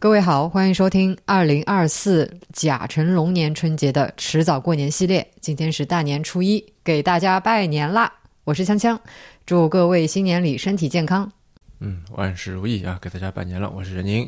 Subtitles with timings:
[0.00, 5.24] 各位好，欢迎收听二零二四甲辰龙年春节的迟早过年系列。
[5.42, 8.10] 今天是大年初一，给大家拜年啦！
[8.44, 8.98] 我是锵锵，
[9.44, 11.30] 祝各位新年里身体健康。
[11.80, 12.98] 嗯，万事如意啊！
[13.02, 14.26] 给大家拜年了，我是任宁。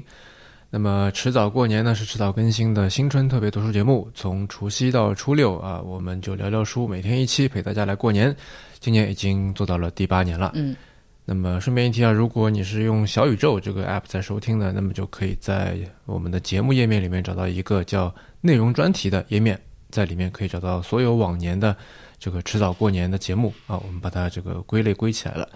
[0.68, 8.36] 那么迟早过年呢，是迟早更新的新春特别读书节目，从除夕到初六啊，我们就聊聊书，每天一期陪大家来过年。
[8.78, 10.52] 今年已经做到了第八年了。
[10.54, 10.76] 嗯。
[11.24, 19.60] 那么顺便一提啊，如果你是用小宇宙这个 app 在收听的，那么就可以在我们的节目页面里面找到一个叫内容专题的页面，
[19.90, 21.76] 在里面可以找到所有往年的
[22.18, 25.48] 这个迟早过年的节目啊，我们把它这个归类归起来了。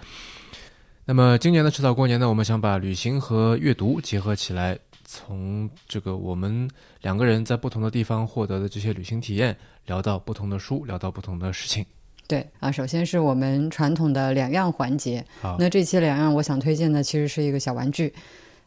[1.03, 6.69] 那么今年的迟早过年呢，我们想把旅行和阅读结合起来，从这个我们
[7.01, 9.55] 两个人在不同的地方获得的这些旅行体验，
[9.85, 11.85] 聊到不同的书，聊到不同的事情。
[12.27, 15.23] 对啊，首先是我们传统的两样环节。
[15.57, 18.13] 那这期两样，我想推荐的其实是一个小玩具，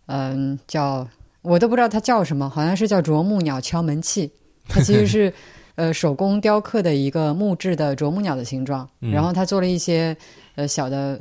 [0.07, 1.07] 嗯，叫
[1.43, 4.31] 我都不知道它叫什么，好像是叫啄木鸟敲门器。
[4.67, 5.31] 它其实是
[5.77, 10.17] 呃手工雕刻的一个木质的啄木鸟的形状，然后它做了一些
[10.55, 11.21] 呃小的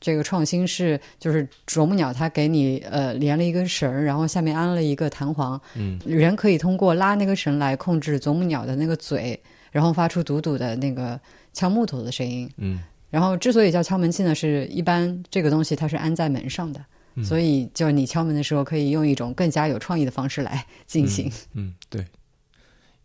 [0.00, 9.38] 这个创新是，就是啄木鸟它给你呃连了一根绳儿，然后下面安了一个弹簧，嗯，人可以通过拉那个绳来控制啄木鸟的那个嘴，
[9.70, 11.20] 然后发出嘟嘟的那个。
[11.56, 16.84] 敲木头的声音，嗯，然后之所以叫敲门器呢，是一般这个东西它是安在门上的，
[17.24, 21.32] 所以就你敲门的时候可以用一种更加有创意的方式来进行。
[21.54, 22.04] 嗯，对。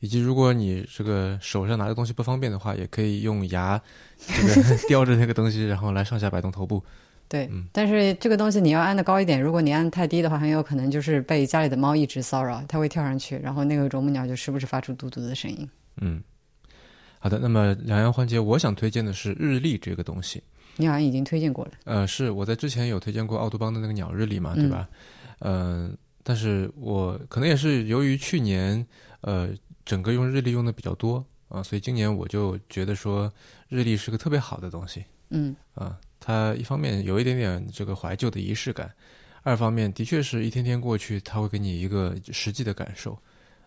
[0.01, 3.81] 以及如果你这个手上拿的东西不方便的话，也可以用牙
[4.19, 6.83] 这个 叼着那个东西，然后来上下摆动头部。
[7.29, 15.69] 对，但是这个东西你要按的高一点，如果你按太低的话，很有可能就是被家里的猫一直骚扰，它会跳上去，然后那个啄木鸟就时不时发出嘟嘟的声音。
[16.01, 16.21] 嗯。
[17.23, 20.41] 好的，那么两样环节，我想推荐的是日历这个东西。
[20.75, 21.71] 你好像已经推荐过了。
[21.83, 24.89] 呃，是我在之前有推荐过奥杜邦的那个鸟日历嘛，对吧？
[25.37, 28.83] 嗯，但是我可能也是由于去年
[29.21, 29.49] 呃
[29.85, 33.31] 整个用日历用的比较多啊，所以今年我就觉得说
[33.69, 35.05] 日历是个特别好的东西。
[35.29, 35.55] 嗯。
[35.75, 38.91] 啊，它一方面有一点点这个怀旧的仪式感，
[39.43, 43.15] 二方面的确是一天天过去，它会给你一个实际的感受。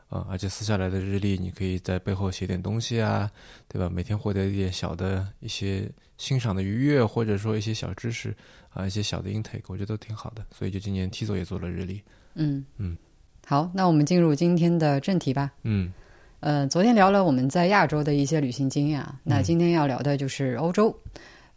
[0.08, 3.28] 啊，而且撕下来的日历，你可以在背后写点东西啊，
[3.66, 3.90] 对吧？
[3.90, 8.32] 每天获得一点小的一些欣赏的愉悦，或者说一些小知识
[8.72, 10.44] 啊，一些小的 intake，我觉得都挺好的。
[10.52, 12.00] 所以就今年 T 座也做了日历。
[12.34, 12.96] 嗯嗯，
[13.46, 15.50] 好，那我们进入今天的正题吧。
[15.62, 15.92] 嗯，
[16.40, 20.96] 呃，昨天聊了我们在亚洲的一些旅行经验啊，那今天要聊的就是欧洲。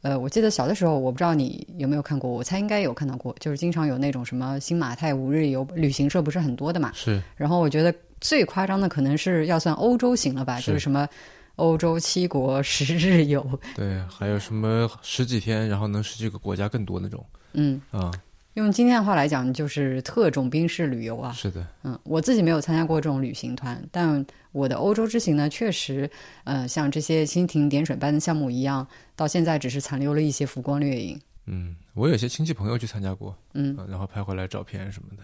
[0.02, 6.92] 呃，我记得小的时候，我不知道你有没有看过，我猜应该有看到过，就是经常有那种什么新马泰五日游旅行社，不是很多的嘛？
[6.96, 7.22] 是。
[7.36, 7.94] 然后我觉得。
[8.20, 11.08] 最夸张的可能是要算欧洲行了吧，就是什么
[11.56, 17.26] 欧洲七国十日游，对，还有什么十几天，然后能十几个国家更多那种。
[17.54, 18.12] 嗯啊，
[18.54, 21.32] 用今天的话来讲，就是特种兵式旅游啊。
[21.34, 26.10] 是的，嗯，我自己没有参加过这种旅行团，但我的欧洲之行呢，确实，
[26.44, 31.20] 呃，像这些蜻蜓点水般的项目一样，到现在只是残留了一些浮光掠影。
[31.46, 35.24] 嗯，我有些亲戚朋友去参加过，嗯，然后拍回来照片什么的，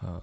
[0.00, 0.22] 呃。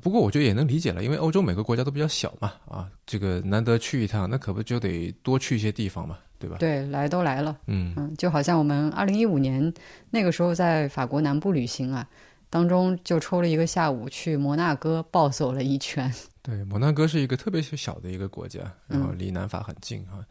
[0.00, 6.56] 不过我觉得也能理解了，因为欧洲每个国家都比较小嘛，啊，这个难得去一趟，那可不就得多去一些地方嘛，对吧？
[6.58, 9.72] 对，来都来了，嗯嗯，就好像我们二零一五年
[10.10, 12.06] 那个时候在法国南部旅行啊，
[12.48, 16.12] 当中就抽了一个下午去摩纳哥暴走了一圈。
[16.40, 20.24] 对，摩纳哥是一个特别小的一个国家，然后离南法很近啊，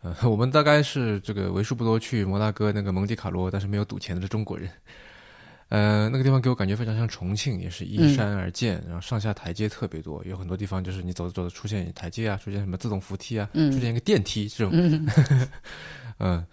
[0.00, 4.68] 呃，我们大概是这个为数不多去摩纳哥那个蒙迪卡罗，但是没有赌钱的中国人。
[5.68, 14.72] 呃，那个地方给我感觉非常像重庆，也是依山而建，然后上下台阶特别多，有很多地方就是你走着走着出现台阶啊，出现什么自动扶梯啊，出现一个电梯这种。
[16.18, 16.46] 嗯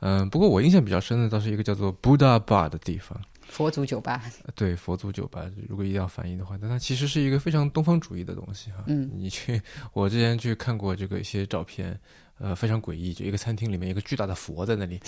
[0.00, 4.22] 嗯，不过我印象比较深的倒是一个叫做 Buddha Bar 的地方，佛祖酒吧。
[4.54, 8.82] 对，佛祖酒吧，如果一定要翻译的话，但它其实是一个非常东方主义的东西哈。
[8.86, 9.60] 嗯，你去，
[9.92, 11.96] 我之前去看过这个一些照片，
[12.38, 14.98] 呃，非常诡异，就一个餐厅里面一个巨大的佛在那里，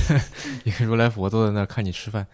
[0.64, 2.26] 一个如来佛坐在那儿看你吃饭。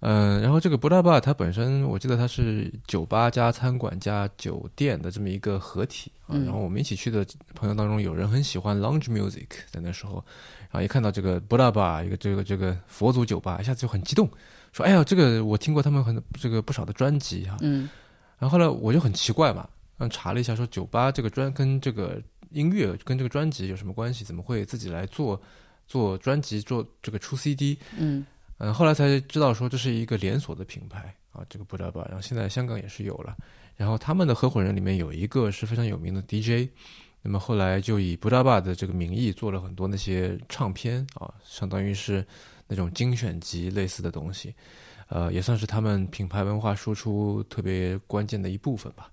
[0.00, 6.36] 嗯，然后这个布拉巴它本身，我记得它是酒吧加餐馆加酒店的这么一个合体啊。
[6.44, 10.22] 然后我们一起去的朋友当中，有人很喜欢 lounge music，在那时候，
[10.70, 14.28] 然后一看到这个布拉巴一个这个这个佛祖酒吧，一下子就很激动，
[14.72, 17.88] 说：“哎呀，这个我听过他们很这个不少的专辑哈。”嗯。
[18.38, 19.66] 然后后来我就很奇怪嘛，
[19.98, 24.24] 嗯，查了一下，说酒吧这个专跟这个音乐跟这个专辑有什么关系？
[24.24, 25.40] 怎么会自己来做
[25.88, 27.78] 做专辑做这个出 CD？
[27.96, 28.26] 嗯。
[28.58, 33.36] 嗯，后来才知道说这是一个连锁的品牌啊，这个布拉巴，然后现在香港也是有了，
[33.76, 36.70] 然后他们的合伙人里面有一个是非常有名的 DJ，
[37.20, 42.24] 那么后来就以布达巴的这个名义做了很多那些唱片啊，相当于是
[42.66, 44.54] 那种精选集类似的东西，
[45.08, 49.10] 呃，也算是他们品牌文化输出特别关键的一部分吧。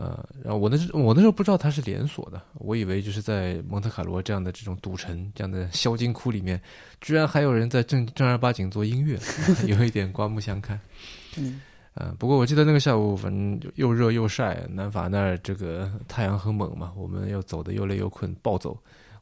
[0.00, 6.58] 呃，然后我那时我那时候不知道它是连锁的，我以为就是在蒙特卡罗这样的这种赌城、这样的销金窟里面，
[7.02, 9.18] 居然还有人在正正儿八经做音乐，
[9.68, 10.80] 有一点刮目相看。
[11.36, 11.60] 嗯，
[11.92, 18.74] 呃，不过我记得那个下午，反正又热又晒，南法那儿这个太阳很猛嘛，我们又走的又累又困，暴走。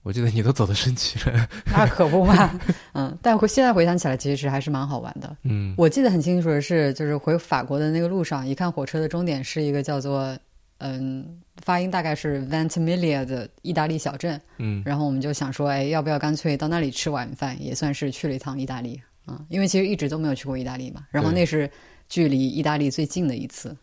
[0.04, 2.58] 我记得你都走的生气了，那可不嘛。
[2.94, 5.36] 嗯，但回现在回想起来，其实还是蛮好玩的。
[5.42, 10.38] 嗯，我记得很清楚的是，就是回法国的那个路上，一看火车的终点是一个叫做。
[10.78, 14.40] 嗯，发音大概是 Ventimiglia 的意大利小镇。
[14.58, 19.44] 嗯，然后我们就想说，哎，要不要干脆到那里吃晚饭，也算是去了一趟意大利啊？
[19.48, 21.06] 因为其实一直都没有去过意大利嘛。
[21.10, 21.70] 然后那是
[22.08, 23.76] 距离意大利最近的一次。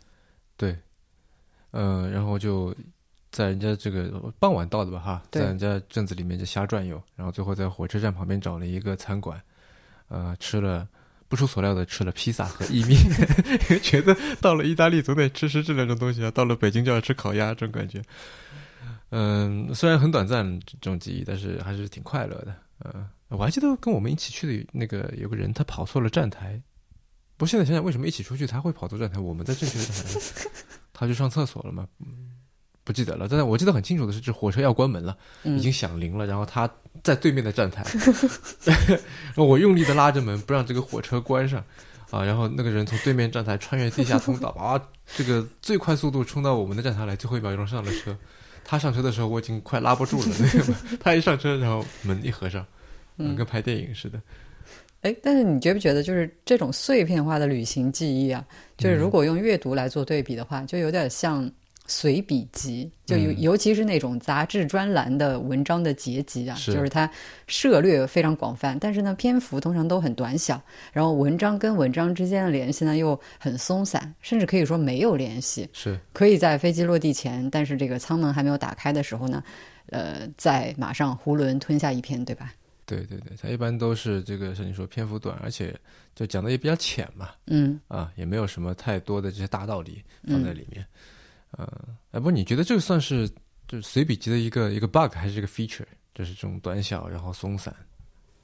[0.55, 0.77] 对，
[1.71, 2.73] 嗯，然后就
[3.31, 9.41] 在人家这个傍晚到的吧，哈，在人家镇子里面就瞎转悠，然后最后在火车站旁边找了一个餐馆，
[10.07, 10.87] 呃，吃了。
[11.27, 12.99] 不出所料的吃了披萨和意面，
[13.81, 18.01] 觉得到了意大利总得吃吃这两种东西啊，到了北京就要吃烤鸭这种感觉。
[19.09, 22.55] 嗯，虽然很短暂这种记忆，但是还是挺快乐的。
[22.83, 26.61] 嗯，我还记得跟我们一起去的那个有个人，他跑错了站台。
[27.37, 29.19] 不过现在想想，为什么一起出去他会跑错站台？
[29.19, 30.49] 我们在正确的站台，
[30.91, 31.87] 他去上厕所了嘛？
[32.85, 36.69] 不记得了，但是我记得很清楚的是，这火车要关门了，已经响铃了，然后他
[37.03, 37.83] 在对面的站台，
[39.35, 41.61] 我用力的拉着门，不让这个火车关上，
[42.11, 44.79] 啊，然后那个人从对面站台穿越地下通道， 啊，
[45.17, 48.15] 这个最快速度冲到我们的站台来，最后一秒钟上了车。
[48.63, 52.63] 他上车的时候，我已经快拉不住了， 那个他一上车，然后门一合上，
[53.17, 54.21] 跟拍电影似的。
[55.01, 58.45] 哎，但是你觉不觉得，就是这种碎片化的旅行记忆啊，
[58.77, 61.51] 就是如果用阅读来做对比的话，就有点像。
[61.87, 67.09] 随笔集，就尤尤其是那种杂志专栏的文章的结集啊，就是它
[67.47, 70.61] 涉略非常广泛，但是呢篇幅通常都很短小，
[70.91, 75.69] 然后文章跟文章之间的联系呢又很松散，甚至可以说没有联系。
[75.73, 79.43] 是可以在飞机落地前，但是这个舱门还没有打开的时候呢，
[79.91, 82.53] 呃，在马上囫囵吞下一篇，对吧？
[82.87, 85.75] 对对对，它一般都是这个像你说篇幅短，而且
[86.13, 90.81] 就讲的也比较浅嘛，嗯啊，也没有什么太多的这些大道理放在里面。
[90.81, 90.85] 嗯，
[92.11, 93.29] 哎，不，你觉得这个算是
[93.67, 95.85] 就是随笔集的一个一个 bug 还是一个 feature？
[96.13, 97.75] 就是这种短小然后松散。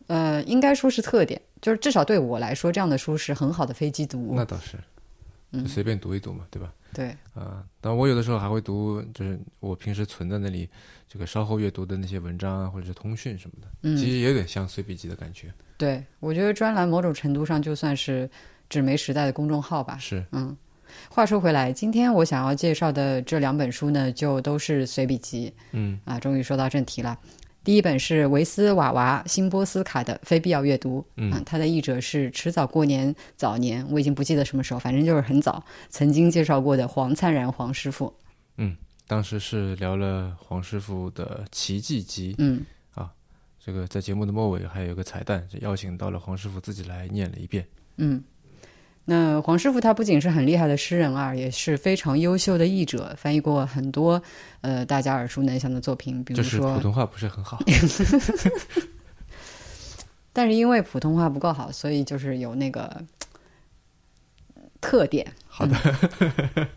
[0.07, 4.33] 呃，应该说是特点，就是至少对我来说，这样的书是很好的飞机读物。
[4.35, 4.77] 那倒是，
[5.51, 6.73] 嗯随便读一读嘛，对吧？
[6.93, 7.15] 对。
[7.33, 10.67] 啊，但我有的时候还会读，就是我平时存在那里
[11.07, 15.53] 这个稍后阅读的那些文章啊，或者是通讯什么的，嗯，其实也有点像随笔集的感觉。
[15.77, 18.29] 对，我觉得专栏某种程度上就算是
[18.67, 19.97] 纸媒时代的公众号吧。
[19.97, 20.55] 是，嗯。
[21.09, 25.53] 话说回来，今天我想要介绍的这两本书呢，就都是随笔集。
[25.71, 27.17] 嗯啊，终于说到正题了。
[27.63, 30.99] 第一本是维斯瓦娃辛波斯卡的《非必要阅读》。
[31.17, 38.11] 嗯，他的译者是迟早过年早年，我已经不记得什么时候，反正就是很早曾经介绍过的黄灿然黄师傅。
[38.57, 42.33] 嗯，当时是聊了黄师傅的奇迹集。
[42.39, 42.65] 嗯
[42.95, 43.11] 啊，
[43.63, 47.67] 这个在节目的末尾还有个彩蛋，就邀请到了黄师傅自己来念了一遍。
[47.97, 48.23] 嗯。
[49.05, 54.21] 那黄师傅他不仅是很厉害的诗人啊，也是非常优秀的译者，翻译过很多
[54.61, 57.59] 呃大家耳熟能详的作品，比如说普通话不是很好
[60.31, 63.01] 但是因为普通话不够好，所以就是有那个
[64.79, 65.25] 特点。
[65.47, 65.75] 好的，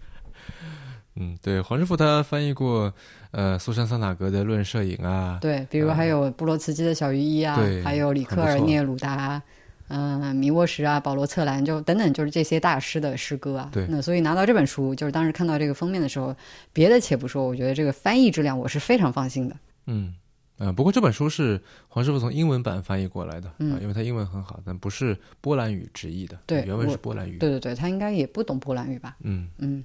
[1.17, 2.93] 嗯，对，黄师傅他翻译过
[3.31, 9.41] 呃苏珊桑塔格的《论摄影》啊，对，比如还有布罗茨基的《小鱼衣》啊，还有里克尔涅鲁达。
[9.89, 13.69] 嗯，米沃什啊，保罗策兰就等等，就是这些大师的诗歌啊。
[13.73, 13.87] 对。
[13.89, 16.35] 那所以拿到这本书，就是当时看到这个封面的时候，
[16.73, 19.57] 别的且不说，我觉得这个翻译质量我是非常放心的。
[19.87, 20.15] 嗯，
[20.59, 26.39] 呃，不过这本书是黄师傅从英文版翻译过来的，嗯，因为他英文很好，但不是波兰语直译的。
[26.47, 27.37] 对，原文是波兰语。
[27.39, 29.17] 对对对，他应该也不懂波兰语吧？
[29.23, 29.85] 嗯嗯。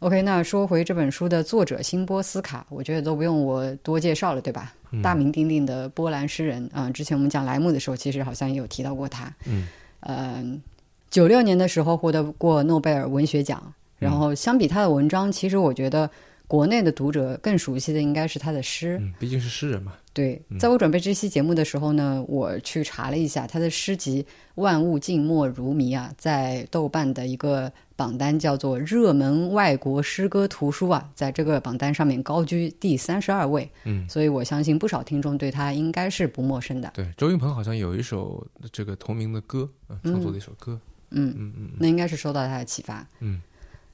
[0.00, 4.74] OK，那说回这本书的作者辛波斯卡，我觉得都不用我多介绍了，对吧？
[5.02, 9.30] 大名鼎鼎的波兰诗人啊，之前我们讲莱姆的时候，其实好像也有提到过他。
[9.46, 9.68] 嗯。
[10.00, 10.62] 嗯，
[11.10, 13.62] 九六年的时候获得过诺贝尔文学奖。
[13.98, 16.10] 然后相比他的文章，其实我觉得
[16.46, 18.96] 国内的读者更熟悉的应该是他的诗。
[18.98, 19.92] 嗯，毕竟是诗人嘛。
[20.14, 24.22] 对，在我准备这期节目的时候呢，我去查了一下他的诗集
[24.54, 33.70] 《万物静默如谜》啊，在豆瓣的一个榜单叫做“热门外国诗歌图书”啊，在这个榜单上面高居第三十二位。
[33.84, 36.90] 嗯，所以我相信不少听众对他应该是不陌生的。
[36.94, 38.42] 对，周云鹏好像有一首
[38.72, 39.68] 这个同名的歌，
[40.02, 40.80] 创作的一首歌。
[41.10, 43.06] 嗯嗯嗯，那应该是受到他的启发。
[43.18, 43.42] 嗯。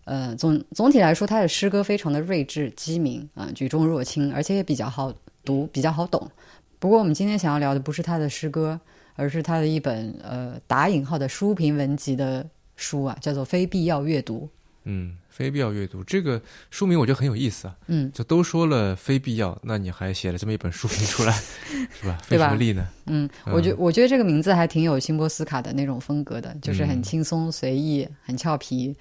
[0.05, 5.13] 呃，总总体来说，他的诗歌非常的睿智机敏啊，举重若轻，而且也比较好
[5.45, 6.31] 读，比较好懂。
[6.79, 8.79] 不过，我们今天想要聊的不是他的诗歌，
[9.17, 12.47] 而是他的一本呃打引号的书评文集的
[12.77, 14.43] 书啊，叫做《非必要阅读》。
[14.89, 16.41] 嗯，非必要阅读这个
[16.71, 17.77] 书名我觉得很有意思啊。
[17.89, 21.33] 嗯，就都说了非必要，那你还写了这么一本书评出来，
[21.91, 22.17] 是吧？
[22.23, 22.87] 费什么力呢？
[23.07, 28.95] 嗯，我觉我觉得这个名字还挺有辛波斯卡的那种风格的，就是很轻松随意，很俏皮。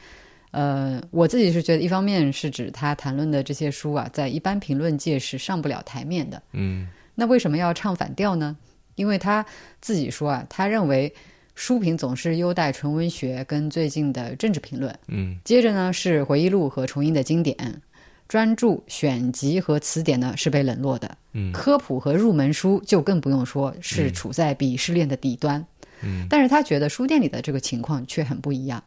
[0.50, 6.42] 呃，我自己是觉得，一方面是指他谈论的这些书啊，在一般评论界是上不了台面的。
[6.54, 8.58] 嗯，那为什么要唱反调呢？
[8.96, 9.46] 因为他
[9.82, 11.14] 自己说啊，他认为。
[11.56, 17.82] 书评总是优待纯文学跟最近的政治评论，嗯，接着呢是回忆录和重印的经典，
[18.28, 25.66] 专著选集和词典呢是被冷落的，嗯，科普和入门书就更不用说，是处在鄙视链的底端，
[26.02, 28.84] 嗯，但是他觉得书店里的这个情况却很不一样，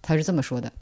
[0.00, 0.72] 他是这么说的：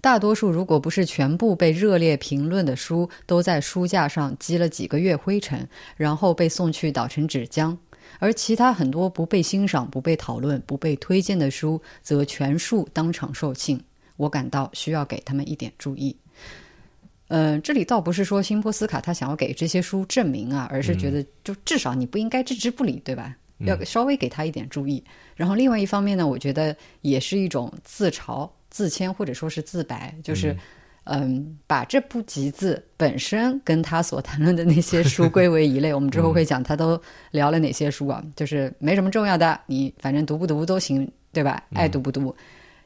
[0.00, 7.74] 大多数如果不是全部被热烈评论的书，都在书架上积了几个月灰尘，然后被送去捣成纸浆。
[8.18, 13.80] 而其他很多不被欣赏、不被讨论、不被推荐的书，则全数当场售罄。
[14.16, 16.16] 我感到需要给他们一点注意。
[17.28, 23.36] 呃，这里倒不是说辛波斯卡他想要给这些书证明啊，而是觉得就至少你不应该置之不理，对吧？
[23.58, 25.02] 要稍微给他一点注意。
[25.34, 30.52] 然后另外一方面呢，我觉得也是一种自嘲、自谦或者说是自白，就是。
[30.52, 30.58] 嗯，
[31.66, 35.92] 把这部集子本身跟他所谈论的那些书归为一类。
[35.92, 38.24] 我们之后会讲他都聊了哪些书啊？
[38.34, 41.62] 就是没什么重要的，你反正读不读都行，对吧？
[41.74, 42.34] 爱读不读。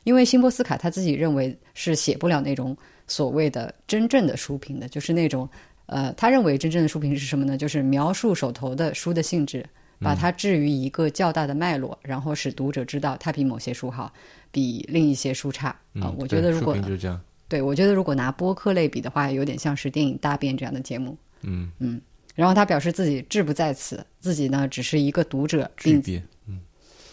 [0.05, 5.49] 因为辛波斯卡他自己认为是写不了那种所谓的真正的书评的，就是那种
[5.87, 7.57] 呃，他认为真正的书评是什么呢？
[7.57, 9.65] 就是描述手头的书的性质，
[10.01, 14.13] 把它置于一个较大的脉络，然后使读者知道它比某些书好，
[14.51, 15.69] 比另一些书差
[16.01, 16.13] 啊。
[16.17, 17.21] 我觉得如果就是这样。
[17.49, 21.17] 对，我觉得如果拿播客类比的话，有点像是电影大便这样的节目。
[21.43, 22.01] 嗯嗯，
[22.35, 26.03] 然后他表示自己志不在此，自己呢只是一个读者，并
[26.47, 26.61] 嗯，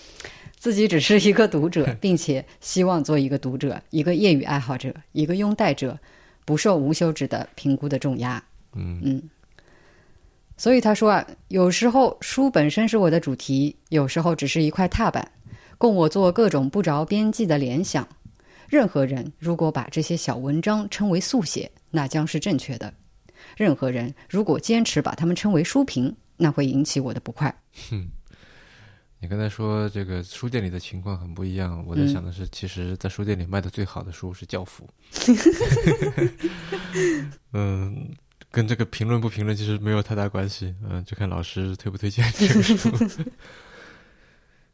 [0.59, 5.97] 自己只是一个读者，并且希望做一个读者，一个业余爱好者，一个拥戴者，
[6.43, 8.43] 不受无休止的评估的重压。
[8.73, 9.23] 嗯嗯，
[10.57, 15.31] 所以他说啊，有时候书本身是我的主题，有时候只是一块踏板，
[15.77, 18.05] 供我做各种不着边际的联想。
[18.69, 22.91] 任何人如果把这些小文章称为速写，那将是正确的；
[23.57, 27.55] 任何人如果坚持把它们称为书评，那会引起我的不快。
[27.89, 28.09] 哼，
[29.19, 34.87] 你刚才说这个书店里的情况很不一样，我在想的是，其实，在书店里卖的最好的书是《教父》。
[37.53, 38.09] 嗯，
[38.51, 40.75] 跟这个评论不评论其实没有太大关系。
[40.83, 42.89] 嗯，就看老师推不推荐这个书。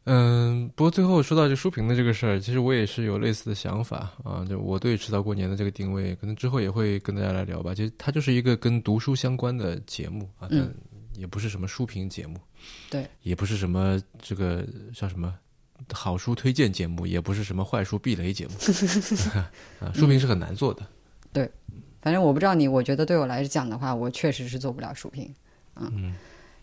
[0.05, 4.43] 嗯，不过最后说到这书评的这个事儿，其实我也是有类似的想法啊。
[4.49, 7.75] 就我对迟早过年的这个定位，可能之后也会跟大家来聊吧。
[7.75, 10.67] 其实它就是一个跟读书相关的节目啊，但
[11.13, 12.39] 也不是什么书评节目，
[12.89, 15.35] 对，也不是什么这个叫什么
[15.93, 18.53] 好书推荐节目，也不是什么坏书避雷节目
[19.79, 19.91] 啊。
[19.93, 20.81] 书评是很难做的。
[21.31, 21.47] 对，
[22.01, 25.31] 反正我不知道你，我觉得对我来讲的话，我确实是做不了书评。
[25.75, 26.15] 嗯。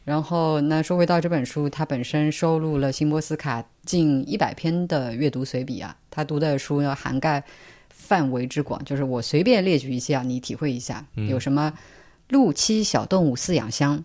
[0.09, 5.95] 然后，那说回到这本书，它本身收录了辛波斯卡近一百篇的阅读随笔啊。
[6.09, 7.45] 他读的书要涵盖
[7.91, 11.71] 范围之广，就是我随便列举一些啊，你体会一下，有什么
[12.31, 13.99] 《陆栖小动物饲养箱》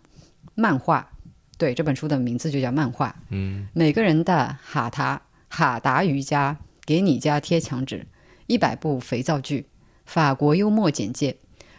[0.56, 1.10] 漫画，
[1.58, 3.16] 对，这本书的名字就叫漫画。
[3.30, 8.06] 嗯，每个人的哈达哈达瑜伽，给你家贴墙纸，
[8.48, 9.66] 一百部肥皂剧，
[10.06, 11.34] 法国幽默简介，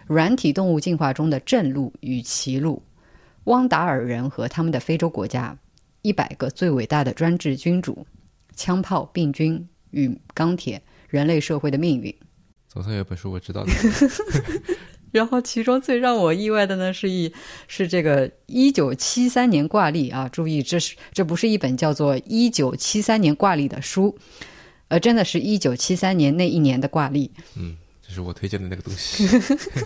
[0.07, 2.83] 软体动物进化中的正路与歧路。
[3.45, 5.57] 汪达尔人和他们的非洲国家，
[6.03, 8.07] 一百个最伟大的专制君主，
[8.57, 12.15] 枪炮、病菌与钢铁，人类社会的命运。
[12.69, 13.73] 总算有本书我知道的。
[15.13, 17.33] 然后其中最让我意外的呢，是一
[17.69, 20.29] 是这个一九七三年挂历啊！
[20.29, 24.19] 注意，这是这不是一本叫做一九七三年挂历的书，
[24.89, 27.31] 呃真的是一九七三年那一年的挂历。
[27.57, 29.29] 嗯，这是我推荐的那个东西。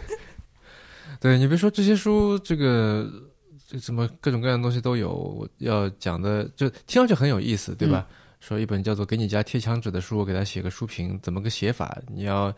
[1.21, 3.28] 对你别说这些书，这个。
[3.71, 8.09] 这什么各种各样的东西都有，我要讲的就听上去很有意思，对吧？
[8.41, 12.01] 说一本叫做《给你家贴墙纸》的书，我给他写个书评，怎么个写法？
[12.07, 12.55] 你要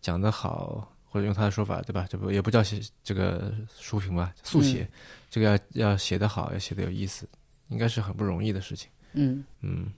[0.00, 2.06] 讲得好，或者用他的说法，对吧？
[2.08, 4.32] 这不也不叫写这个书评吧？
[4.42, 4.88] 速写，
[5.28, 7.28] 这个要要写得好，要写得有意思，
[7.68, 8.88] 应该是很不容易的事情。
[9.12, 9.92] 嗯嗯，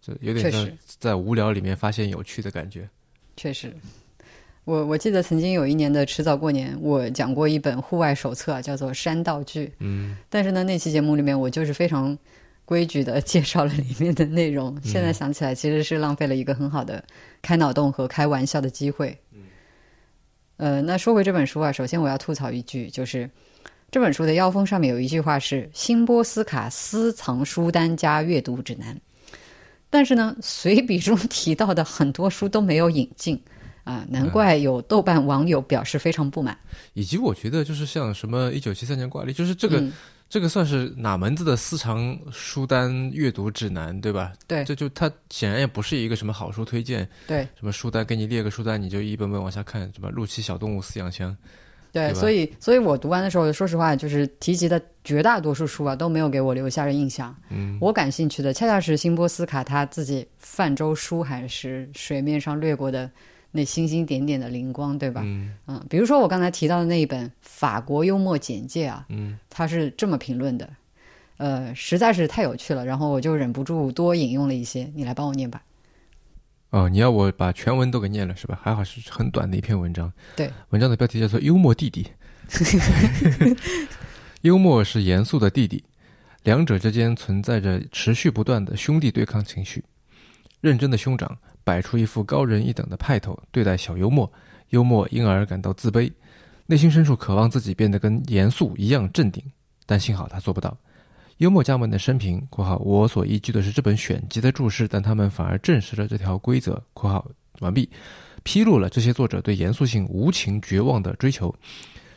[0.00, 2.88] 这有点像在无聊里面发现有趣的感觉。
[3.36, 3.76] 确实。
[4.64, 9.66] 我我记得曾经有一年的迟早过年，我讲过一本户外手册，叫做《山道具》。
[9.80, 12.16] 嗯，但是呢，那期节目里面我就是非常
[12.64, 14.80] 规矩的 介绍了里面的内容。
[14.84, 17.02] 现在想起来，其实是浪费了一个很好的
[17.42, 19.18] 开脑洞和开玩笑的机会。
[19.32, 19.40] 嗯，
[20.58, 23.28] 呃，那说回这本书啊，首先我要吐槽一句，就是
[23.90, 28.96] 这本书的腰封上面有一句话是“新波斯卡私藏书单加阅读指南”，
[29.90, 33.42] 但是呢，随笔中提到的很多书都没有引进
[33.84, 36.56] 啊，难怪有豆瓣网友表示非常不满。
[36.94, 39.82] 以及我觉得，就是像什么一九七三年挂历，就是这个
[40.28, 44.32] 这个算是哪门子的私藏书单阅读指南，对吧？
[44.46, 51.30] 对，这就它显然也不是一个什么好书推荐，对，什么书单给你列个书单，你就一本本往下看，什么《陆奇小动物饲养箱》。
[51.92, 57.36] 对，所以，所以我读完的时候，说实话，就是提及的绝大多数书啊，都没有给我留下印象。
[57.50, 63.10] 嗯，我感兴趣的恰恰是辛波斯卡他自己泛舟书还是水面上掠过的
[63.52, 65.20] 那星星点点的灵光，对吧？
[65.24, 70.68] 嗯嗯，比如说我刚才提到的那一本《法国幽默简介》啊，嗯，他是这么评论的，
[71.36, 75.62] 呃，实在是太有趣了，然后我就忍不住多引用了一些，你来帮我念吧。
[76.70, 78.58] 哦，你要我把全文都给念了是吧？
[78.62, 80.10] 还好是很短的一篇文章。
[80.34, 82.08] 对，文章的标题叫做《幽默弟弟》。
[84.40, 85.84] 幽默是严肃的弟弟，
[86.44, 89.84] 两者之间存在着持续不断的兄弟对抗情绪。
[90.62, 94.30] 认真的兄长摆出一副高人一等的派头对待小幽默，
[94.70, 96.10] 幽默因而感到自卑，
[96.66, 99.42] 内心深处渴望自己变得跟严肃一样镇定，
[99.86, 100.76] 但幸好他做不到。
[101.38, 107.26] 幽默家们的生平（括号我所依据的是这本选集的注释，但他们反而证实了这条规则）（括号
[107.60, 107.88] 完毕），
[108.44, 111.52] 披露了这些作者对严肃性无情绝望的追求。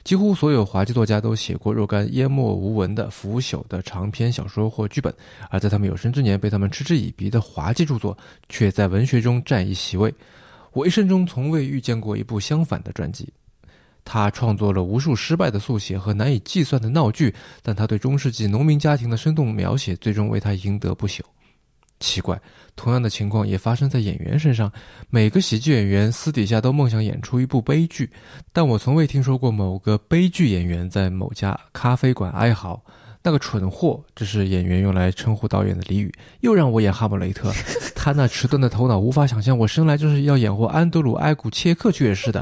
[0.05, 5.11] 几乎所有滑稽作家都写过若干淹没无闻的腐朽的长篇小说或剧本，
[5.49, 8.15] 而在他们有生之年被他们嗤之以鼻的滑稽著作，
[8.47, 10.13] 却在文学中占一席位。
[10.73, 13.27] 我一生中从未遇见过一部相反的传记。
[14.03, 17.33] 他创作了无数失败的速写和难以计算的闹剧，
[17.63, 21.21] 但他对中世纪农民家庭的生动描写，最终为他赢得不朽。
[22.05, 22.39] 奇怪，
[22.75, 24.71] 同样的情况也发生在演员身上。
[25.09, 28.09] 每个喜剧演员私底下都梦想演出一部悲剧，
[28.53, 32.79] 但我从未听说过某个悲剧演员在某家咖啡馆哀嚎。
[33.27, 36.13] 那个蠢货，这是演员用来称呼导演的俚语。
[36.41, 37.51] 又让我演哈姆雷特，
[37.95, 42.39] 他那迟钝的头脑无法想象我生来就是要演活安德鲁·埃古切克爵士的。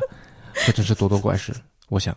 [0.66, 1.54] 这真是咄咄怪事。
[1.88, 2.14] 我想，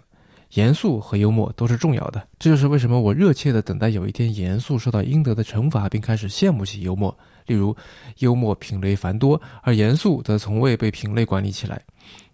[0.54, 2.26] 严肃和幽默都是重要的。
[2.40, 7.16] 这就是为什么我热切地等待有一天严肃受到应得的惩罚，并开始羡慕起幽默。
[7.47, 7.76] 例如，
[8.19, 11.80] 幽默品类繁多，而严肃则从未被品类管理起来，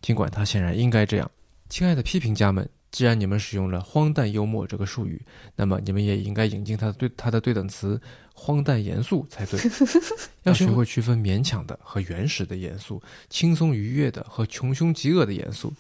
[0.00, 1.30] 尽管它显然应该这样。
[1.68, 5.20] 亲爱的批评家们，既然你们使用了“荒诞幽默”这个术语，
[5.56, 7.98] 那么你们也应该引进它的对它的对等词
[8.34, 9.58] “荒诞严肃”才对。
[10.44, 15.72] 要学会区分勉强的和原始的严肃，轻松愉悦的和穷凶极恶的严肃。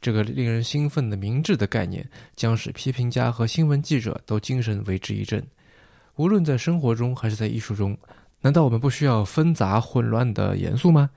[0.00, 5.40] 这个令人兴奋的明智的概念，将使批评家和新闻记者都精神为之一振。
[6.16, 7.96] 无论在生活中还是在艺术中。
[8.42, 11.10] 难道我们不需要纷杂混乱的严肃吗？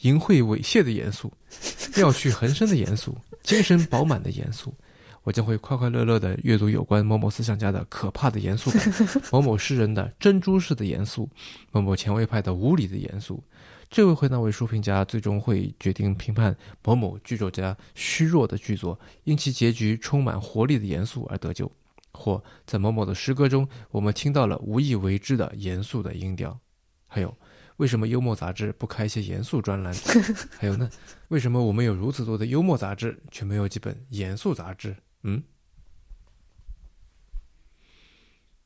[0.00, 1.32] 淫秽猥亵的严肃，
[1.96, 4.74] 妙趣横生的严肃，精神饱满的严肃。
[5.22, 8.92] 我将会快快乐乐地阅读有关某某思想家的可怕的严肃感，
[9.30, 11.28] 某某诗人的珍珠式的严肃，
[11.70, 13.40] 某某前卫派的无理的严肃。
[13.88, 21.70] 这位会那位书评家最终会决定评判某某剧作家虚弱的剧作，因其结局充满活力的严肃而得救。
[22.12, 26.60] 或在某某的诗歌中，我们听到了无意为之的严肃的音调。
[27.06, 27.36] 还有，
[27.76, 29.94] 为什么幽默杂志不开一些严肃专栏？
[30.58, 30.88] 还有呢，
[31.28, 34.96] 为什么我们有如此多的幽默杂志，却没有几本严肃杂志？
[35.22, 35.42] 嗯，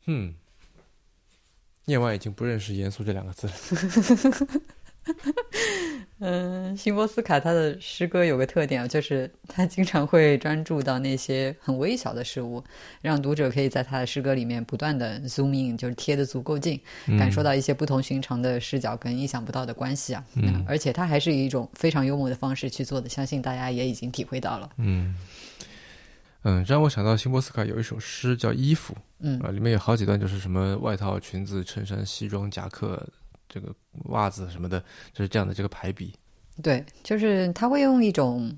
[0.06, 0.34] 嗯，
[1.86, 3.52] 念完已经不认识“严肃”这两个字了。
[6.18, 12.64] 嗯，辛波斯卡他的诗歌有个特点啊，就是他经常会专注到那些很微小的事物，
[13.02, 16.80] 让读者可以在他的诗歌里面不断的 zoom in，就是贴的足够近，
[17.18, 20.24] 感受到一些不同寻常的视角跟意想不到的关系啊。
[20.36, 24.70] 嗯，而且他还是以一种非常幽默的方式去做的，相信大家也已经体会到了。
[24.78, 25.14] 嗯，
[26.44, 33.06] 嗯，让我想到辛波斯卡有一首诗叫《衣服》，嗯啊，里面有好几段就是什么外套、裙子、衬衫、西装、夹克。
[33.56, 33.74] 这个
[34.10, 34.78] 袜子什么的，
[35.14, 36.12] 就是这样的这个排比。
[36.62, 38.54] 对，就是他会用一种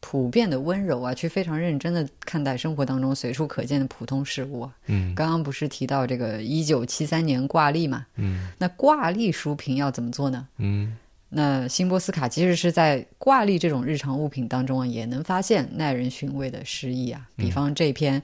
[0.00, 4.74] 普遍的温柔啊，去非常认真的看待生活当中随处可见的普通事物啊。
[4.86, 8.06] 嗯，刚刚不是提到这个一九七三年挂历嘛？
[8.14, 10.48] 嗯，那挂历书评要怎么做呢？
[10.56, 10.96] 嗯，
[11.28, 17.28] 那辛波斯卡其实是在挂历这种日常物品当中啊，也能发现耐人寻味的诗意啊。
[17.36, 18.22] 比方这篇，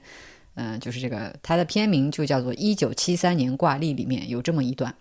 [0.55, 4.93] 嗯，就是这个它的片名就叫做《一九七三年挂历》，里面有这么一段。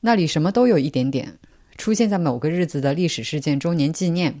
[0.00, 1.38] 那里什么都有一点点，
[1.76, 4.32] 出现在某个日子的历史事件周年纪念、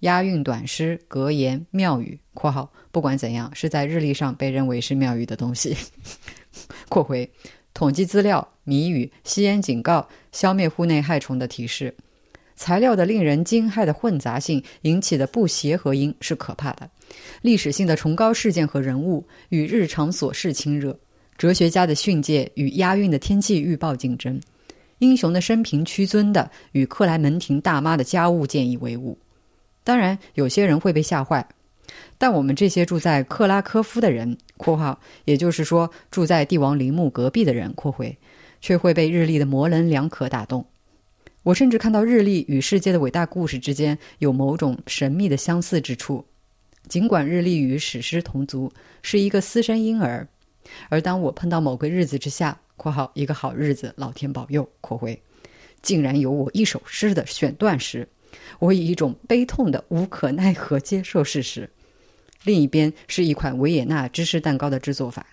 [0.00, 5.76] 押韵短诗、格言、妙语（括号不管怎样是在日历上被认为是妙语的东西
[6.88, 7.28] ）（括回
[7.72, 11.94] 统计资料、谜语、吸烟警告、消灭户内害虫的提示）。
[12.56, 16.90] 材料的令人惊骇的混杂性引起的不协和音是可怕的，
[17.42, 20.98] 历史性的崇高事件和人物与日常琐事亲热，
[21.36, 24.40] 哲学家的训诫与押韵的天气预报竞争，
[24.98, 29.18] 英雄的生平屈尊的与克莱门廷大妈的家务建议为伍。
[29.84, 31.46] 当然，有些人会被吓坏，
[32.18, 38.18] 但我们这些住在克拉科夫的人（括号）也就是说住在帝王陵墓隔壁的人（括回）
[38.60, 40.66] 却会被日历的模棱两可打动。
[41.44, 46.24] 我甚至看到日历与世界的伟大故事之间有某种神秘的相似之处，
[46.88, 50.26] 尽管日历与史诗同族，是一个私生婴儿。
[50.88, 55.20] 而当我碰到某个日子之下（括号一个好日子，老天保佑）（括回）
[55.82, 58.08] 竟然有我一首诗的选段时，
[58.58, 61.70] 我以一种悲痛的无可奈何接受事实。
[62.44, 65.26] 另一边是一款维也纳芝士蛋糕的制作法：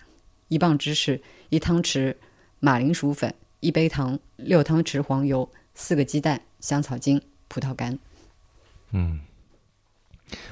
[0.48, 2.14] 一磅芝士，一汤匙
[2.60, 5.48] 马铃薯粉，一杯糖，六汤匙黄油。
[5.76, 7.98] 四个鸡蛋、香草精、葡萄干。
[8.92, 9.20] 嗯，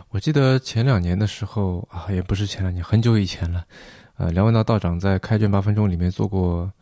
[0.09, 3.65] 我记得前两年的时候啊，也不是前两年，很久以前了。
[4.17, 6.73] 呃，梁文道道长在《开卷八分钟》里面做过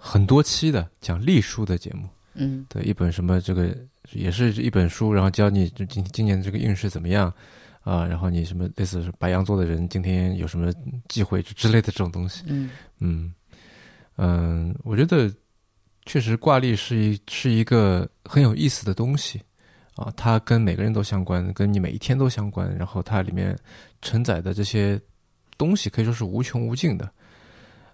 [0.00, 2.08] 很多期的讲隶书的节目。
[2.32, 3.76] 嗯，对，一本什么这个
[4.12, 7.32] 也是一本书，然后教你今今年这个运势怎么样
[7.82, 8.06] 啊？
[8.06, 10.72] 然后你什么类似是白羊座的人今天有什么
[11.08, 12.44] 忌讳之类的这种东西。
[12.46, 13.34] 嗯嗯
[14.16, 15.30] 嗯，我觉得。
[16.06, 19.40] 确实，挂历是一是一个很有意思的东西，
[19.94, 22.74] 啊，它跟每个人都相关，跟你每一天都相关。
[22.74, 23.56] 然后它里面
[24.00, 24.98] 承载的这些
[25.58, 27.12] 东西可以说是无穷无尽的，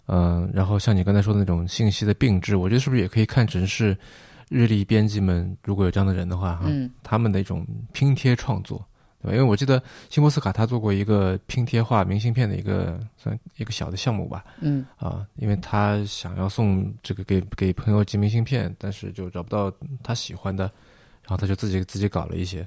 [0.07, 3.97] 嗯，然后像你刚才说的那种信息的并置，我觉得是不是也可以看成是
[4.49, 6.71] 日历编辑们如果有这样的人的话，哈，
[7.03, 8.85] 他们的一种拼贴创作。
[9.19, 20.65] 对吧因为我记得辛波斯卡他做过一个拼贴画明信片的一个算一个小的项目吧，嗯啊，因为他想要送这个给给朋友寄明信片，但是就找不到他喜欢的，
[21.23, 22.65] 然后他就自己自己搞了一些。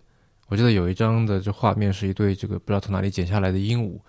[0.48, 4.00] 我记得有一张的这画面是一对这个不知道从哪里剪下来的鹦鹉，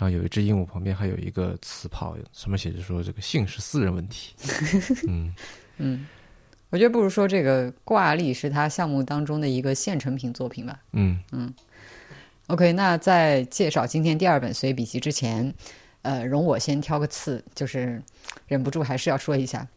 [0.00, 4.34] 然后有一只鹦鹉旁边还有一个词炮，上面写着说这个姓是私人问题。
[5.06, 5.34] 嗯
[5.76, 6.06] 嗯，
[6.70, 10.80] 我觉得不如说这个挂历是他项目当中的一个现成品作品吧。
[10.92, 11.52] 嗯嗯。
[12.46, 15.52] OK，那在介绍今天第二本随笔集之前，
[16.00, 18.02] 呃，容我先挑个刺，就是
[18.48, 19.68] 忍不住还是要说一下。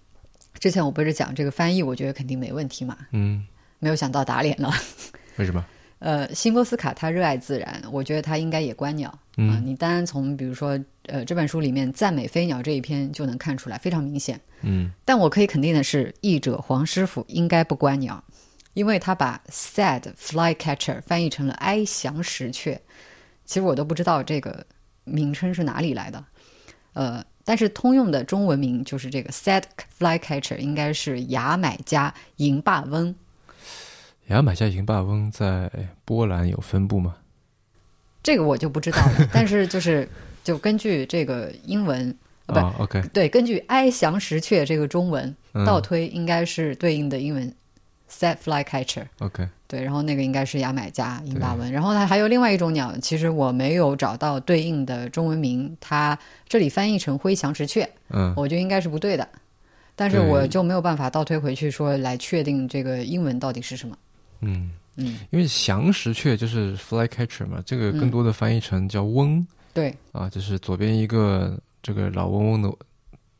[0.58, 2.98] 之前我不是讲这个翻译，我觉得肯定没问题嘛。
[3.12, 3.46] 嗯，
[3.80, 4.72] 没有想到打脸了。
[5.36, 5.66] 为什么？
[6.04, 9.56] 呃，辛波斯卡他热爱自然，我觉得他应该也观鸟啊。
[9.64, 14.38] 你单单从比如说呃这本书里面赞美飞鸟这一篇就能看出来，非常明显。
[14.64, 18.22] 嗯，但我可以肯定的是，译者黄师傅应该不观鸟。
[18.74, 22.82] 因为他把 “sad flycatcher” 翻译成了“哀翔石雀”，
[23.46, 24.66] 其实我都不知道这个
[25.06, 26.26] 名称是哪里来的。
[26.94, 29.64] 呃，但是通用的中文名就是这个 “sad
[29.98, 33.16] flycatcher”，应该是牙买加银霸翁。
[34.28, 35.70] 牙买加银霸翁在
[36.06, 37.16] 波兰有分布吗？
[38.22, 39.30] 这个我就不知道了。
[39.34, 40.08] 但是就是
[40.44, 47.54] 就根据这个英文，不，OK，对，根据“哀翔石雀”这个中文倒推，应该是对应的英文。
[48.10, 56.16] Set flycatcher，OK，对，然后那个应该是牙买加英霸文，然后它还有另外一种鸟，其实我没有找到对应的中文名，它
[56.48, 59.28] 这里翻译成灰翔石雀，嗯，我觉得应该是不对的，
[59.96, 63.98] 但是我就没有办法倒推回去说来确定这个英文到底是什么，
[64.46, 72.72] 嗯嗯，因为翔石雀就是 flycatcher 嘛，这个更多的翻译成叫翁，对，啊，就是左边一个这个老翁翁的，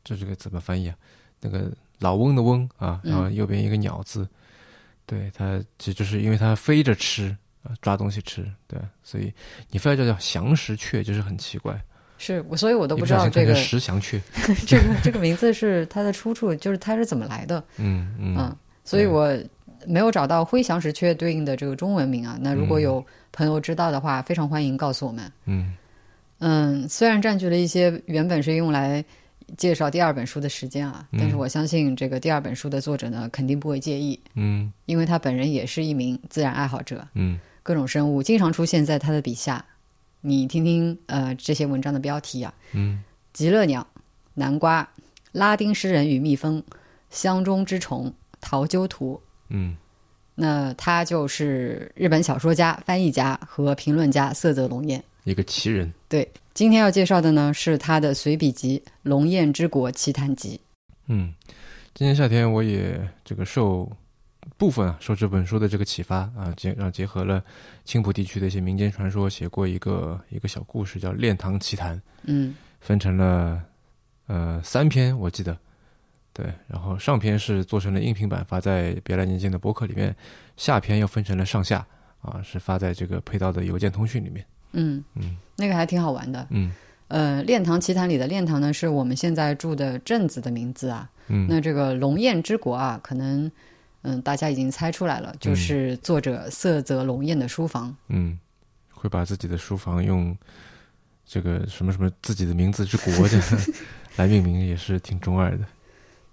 [0.02, 0.96] 这这个怎么翻译啊？
[1.40, 4.28] 那个老翁的翁啊，然后右边一个鸟字。
[5.06, 9.30] 对它，其实就是因为它飞着吃啊，抓东西吃，对，所以
[9.70, 11.78] 你非要叫叫翔石雀，就是很奇怪。
[12.16, 14.18] 是我，所以我都不知道这个石翔雀，
[14.66, 17.62] 这个这个名字是它的出处，就是它是怎么来的？
[17.76, 19.30] 嗯嗯，所以我
[19.86, 22.38] 没有找到灰翔石雀对应的这个中文名啊。
[22.40, 25.32] 那如果有朋友知道的话，非常欢迎告诉我们。
[25.46, 25.74] 嗯
[26.38, 29.04] 嗯，虽然占据了一些原本是用来。
[29.58, 39.62] 介绍第二本书的时间啊，但是我相信这个第二本书的作者呢，肯定不会介意，嗯，因为他本人也是一名自然爱好者，嗯，各种生物经常出现在他的笔下。
[40.22, 43.86] 你听听，呃，这些文章的标题啊，嗯，极乐鸟、
[44.32, 44.88] 南瓜、
[45.32, 46.60] 拉丁诗人与蜜蜂、
[47.10, 49.76] 箱中之虫、桃鸠图，嗯，
[50.34, 56.30] 那他就是日本小说家、翻译家和评论家色泽龙彦，一个奇人，对。
[56.54, 60.60] 今天要介绍的呢是他的随笔集《龙彦之国奇谈集》。
[61.08, 61.34] 嗯，
[61.92, 63.90] 今年夏天我也这个受
[64.56, 67.42] 部分啊受这本书的这个启发啊，结让结合了
[67.84, 71.96] 青浦地区的一些民间传说，写过一个一个小故事，叫《炼堂奇谈》。
[72.22, 73.60] 嗯，分成了
[74.28, 75.58] 呃三篇，我记得
[76.34, 80.14] 对，然后上篇是做成了音频版发在别来年间的博客里面，
[80.56, 81.86] 下篇又分成了上下
[82.20, 84.44] 啊，是发在这个配套的邮件通讯里面。
[84.72, 86.44] 嗯嗯，那个还挺好玩的。
[86.50, 86.72] 嗯，
[87.06, 91.08] 呃，《练堂奇谭》里的练堂呢，是我们现在住的镇子的名字啊。
[91.28, 93.48] 嗯，那这个龙焰之国啊，可能
[94.02, 97.96] 嗯大家已经猜出来了，就是作者色泽龙焰的书房。
[98.08, 98.36] 嗯，
[98.90, 100.36] 会把自己的书房用
[101.24, 103.40] 这个什么什么自己的名字之国的
[104.16, 105.64] 来命名，也是挺中二的。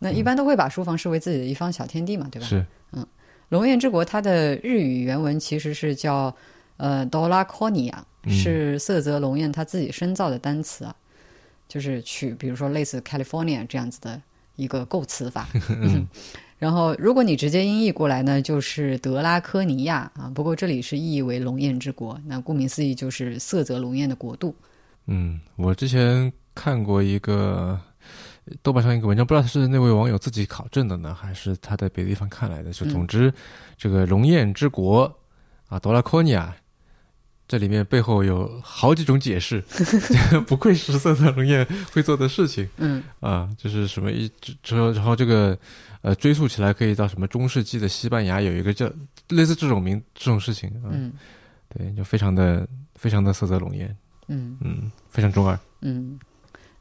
[0.03, 2.47] 那一般都会把书房视为自己的一方小天地嘛，对吧？
[2.47, 3.05] 是，嗯，
[3.49, 6.35] 龙焰之国它的日语原文其实是叫
[6.77, 7.93] 呃 “Dolaconia”，
[8.27, 10.95] 是色泽龙焰他自己深造的单词啊，
[11.67, 14.19] 就是取比如说类似 California 这样子的
[14.55, 15.47] 一个构词法。
[16.57, 20.31] 然后如果你直接音译过来呢，就是德拉科尼亚啊。
[20.33, 24.55] 不过这里是意译为龙焰之国，那顾名思义就是色泽龙焰的国度。
[25.05, 27.79] 嗯，我之前看过一个。
[28.61, 32.71] 豆瓣上一个文章，不知道是那位网友自己考证的呢，还是他在别的地方看来的。
[32.71, 33.33] 就总之，
[33.77, 35.13] 这个龙焰之国
[35.67, 36.55] 啊，多拉科尼亚，
[37.47, 39.61] 这里面背后有好几种解释，
[40.47, 42.67] 不愧是色色龙焰会做的事情。
[42.77, 44.31] 嗯啊，就是什么一
[44.63, 45.57] 之后，然后这个
[46.01, 48.91] 呃追溯起来，可以到什么中世纪的西班牙有一个叫
[49.29, 50.71] 类似这种名这种事情。
[50.89, 51.11] 嗯，
[51.69, 53.95] 对，就非常的非常的色泽龙焰。
[54.27, 55.59] 嗯嗯，非常中二。
[55.81, 56.19] 嗯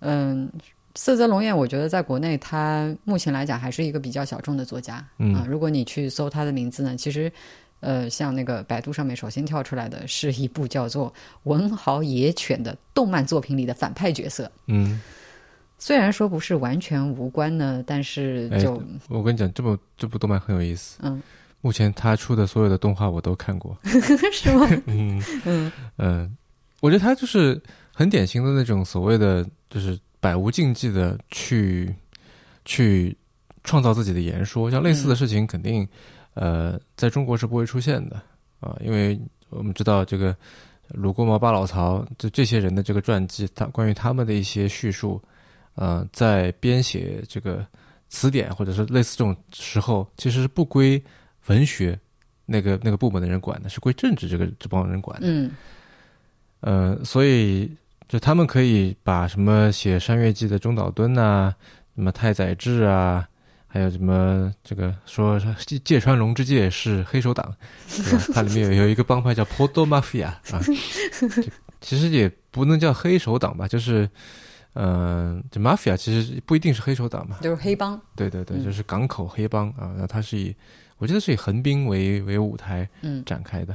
[0.00, 0.50] 嗯。
[0.96, 5.06] 色泽龙彦，我觉得在国内，他目前来讲还是一个比较小众的作家。
[5.18, 7.30] 嗯，如果你去搜他的名字呢，其实，
[7.78, 11.08] 呃，像那个百度上面首先跳出来的是一部叫做
[11.44, 14.50] 《文豪野犬》的动漫作品里的反派角色。
[14.66, 15.00] 嗯，
[15.78, 20.98] 虽然说不是完全无关呢，但是就我跟你讲，这部这部动漫很有意思。
[21.02, 21.22] 嗯，
[21.60, 23.78] 目前他出的所有的动画我都看过。
[23.84, 24.68] 是吗？
[24.86, 26.36] 嗯嗯嗯，
[26.80, 27.62] 我觉得他就是
[27.94, 29.96] 很典型的那种所谓的就是。
[30.20, 31.94] 百无禁忌的去
[32.66, 33.16] 去
[33.64, 35.88] 创造自己的言说，像类似的事情，肯定
[36.34, 38.20] 呃，在中国是不会出现的
[38.60, 40.36] 啊，因为我们知道这个
[40.88, 45.22] 鲁国毛巴老曹，就这些人的这个传记，他关于他们的一些叙述，
[45.74, 47.66] 呃，在编写这个
[48.08, 51.02] 词典或者是类似这种时候，其实是不归
[51.46, 51.98] 文学
[52.44, 55.26] 那个那个部门的人管的，是归政治这个这帮人管的。
[55.26, 55.50] 嗯，
[56.60, 57.70] 呃，所以。
[58.10, 61.54] 就他们可以把什么写《山月记》的中岛敦呐，
[61.94, 63.24] 什么太宰治啊，
[63.68, 65.40] 还有什么这个说
[65.84, 67.54] 芥川龙之介是黑手党，
[67.88, 68.24] 对吧？
[68.34, 70.60] 它里面有有一个帮派叫 Podo Mafia 啊，
[71.80, 74.10] 其实也不能叫黑手党吧，就是
[74.74, 78.00] 嗯，这 Mafia 其实不一定是黑手党嘛，就是黑帮。
[78.16, 79.94] 对对对，就是港口黑帮啊。
[79.96, 80.52] 那它是以
[80.98, 82.88] 我记得是以横滨为为舞台
[83.24, 83.72] 展开的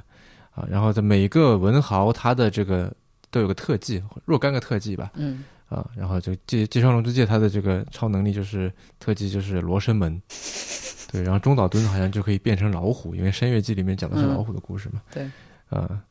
[0.54, 2.94] 啊，然后在每一个文豪他的这个。
[3.36, 5.12] 都有个特技，若干个特技吧。
[5.16, 10.22] 嗯啊，然后就《借借双龙之介》，他的这个超能力就是特技，就是罗生门。
[11.12, 15.02] 对，然后中岛敦好像就可以变成老虎，因为《山月记》里面讲的是老虎的故事嘛。
[15.12, 15.30] 对，
[15.70, 16.02] 啊，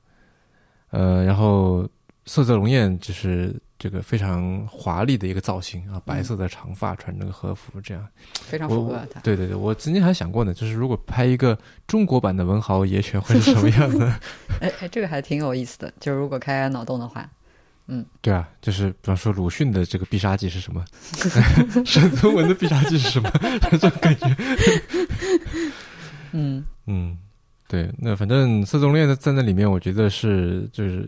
[0.91, 1.89] 呃，然后
[2.27, 9.21] 色泽龙彦就是这个非常华丽的一个造型啊，白色的长发，穿着个和服，这样非常符合他。
[9.21, 14.07] 对对对，我曾经还想过呢，就是如果拍一个中国版的文豪野犬会是什么样的？
[14.63, 17.29] 哎哎，这个还挺有意思的，就是如果开开脑洞的话，
[17.89, 20.83] 嗯，对啊，就是比方说鲁迅的这个必杀技是什么，
[21.85, 23.31] 沈从文的必杀技是什么，
[23.71, 24.35] 这种感觉。
[26.33, 27.19] 嗯嗯，
[27.69, 31.07] 对，那反正色泽龙彦在在那里面，我觉得是就是。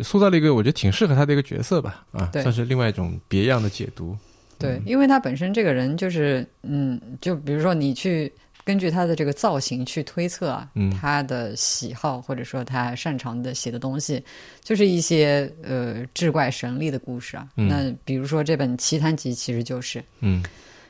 [0.00, 4.16] 塑造了一个我觉得挺适合他的一个角色吧，啊，算是另外一种别样的解读。
[4.58, 8.32] 对，因为他本身这个人就是，嗯，就比如说你去
[8.64, 14.22] 根据他的这个造型去推测啊，他的喜好或者说他擅长的写的东西，
[14.62, 17.48] 就是一些呃志怪神力的故事啊。
[17.56, 20.40] 那比如说这本《奇谈集》其实就是，嗯，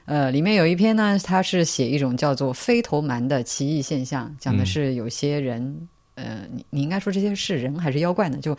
[0.04, 8.36] 呃，里面有一篇呢，他是写一种叫做飞头蛮的奇异现象，讲的是有些人，呃，你你应该说这些是人还是妖怪呢？
[8.36, 8.54] 就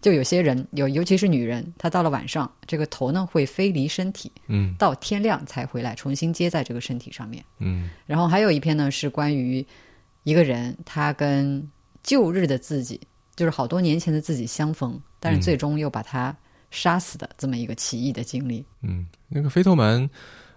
[0.00, 7.90] 就有些人有，尤其是女人，她到了晚上，这个头呢会飞离身体，嗯，到天亮才回来，重新接在这个身体上面，嗯。
[8.06, 9.66] 然后还有一篇呢是关于
[10.22, 11.68] 一个人，他跟
[12.02, 13.00] 旧日的自己，
[13.34, 16.34] 就是好多年前的自己相逢，但是最终又把他
[16.70, 18.64] 杀死的这么一个奇异的经历。
[18.82, 20.08] 嗯，那个飞头蛮，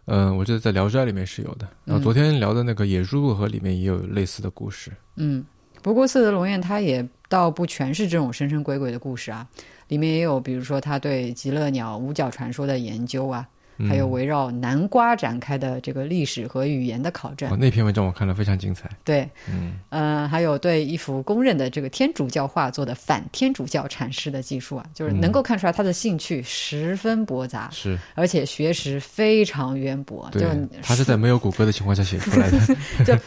[0.05, 4.91] 嗯，我记得在《聊斋》里面是有的，然后昨天聊的那个《野猪渡河》里面也有类似的故事。
[5.15, 5.43] 嗯，
[5.81, 7.07] 不过色泽龙院他也。
[7.31, 9.47] 倒不全是这种神神鬼鬼的故事啊，
[9.87, 13.47] 里面也有，比如说他对极乐鸟五角传说的研究啊，
[13.87, 17.57] 还有围绕南瓜展开的这个历史和语言的考证。
[17.57, 18.89] 那篇文章我看了非常精彩。
[19.05, 30.27] 对，嗯，呃，还有对一幅公认的这个天主教画作的反天主教阐释的技术啊，就是能够看出来他的兴趣十分博杂，是，而且学识非常渊博。
[30.33, 30.43] 对，
[30.83, 32.59] 他是在没有谷歌的情况下写出来的。
[33.05, 33.17] 就。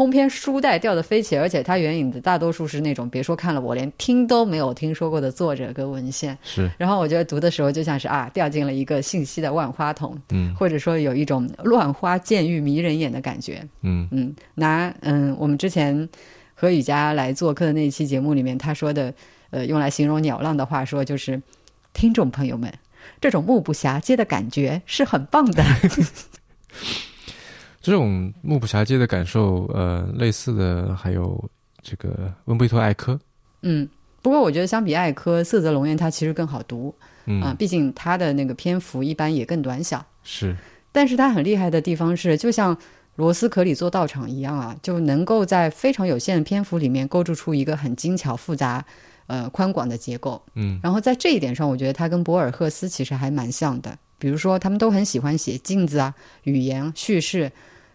[0.00, 6.38] 通篇书带掉的飞起，而且它援引的大多数是那种别说看了，我连听都没有听说过的作者跟文献。
[6.42, 14.34] 是，然后我觉得读的时候就像是啊，掉进了一个信息的万花筒，嗯，或者说有一种乱花渐欲迷人眼的感觉，嗯嗯。
[14.54, 16.08] 拿嗯，我们之前
[16.54, 19.12] 和雨佳来做客的那一期节目里面，他说的
[19.50, 21.38] 呃，用来形容鸟浪的话说，就是
[21.92, 22.72] 听众朋友们，
[23.20, 25.62] 这种目不暇接的感觉是很棒的。
[27.80, 31.42] 这种目不暇接的感受，呃，类似的还有
[31.82, 33.18] 这个温贝托·艾科。
[33.62, 33.88] 嗯，
[34.20, 36.94] 不过我觉得相比艾科，色泽龙彦它其实更好读。
[37.26, 40.04] 嗯啊，毕竟它的那个篇幅一般也更短小。
[40.22, 40.56] 是，
[40.90, 42.76] 但是它很厉害的地方是，就像
[43.16, 48.84] 罗斯可里做道场一样啊，就能够在非常有限的篇幅里面构筑出一个很精巧、复杂、
[49.26, 50.42] 呃宽广的结构。
[50.54, 53.96] 嗯，然后在这一点上，我觉得他跟博尔赫斯其实还蛮像的。
[54.18, 56.14] 比如说，他们都很喜欢写镜子啊、
[56.44, 57.50] 语言、叙事。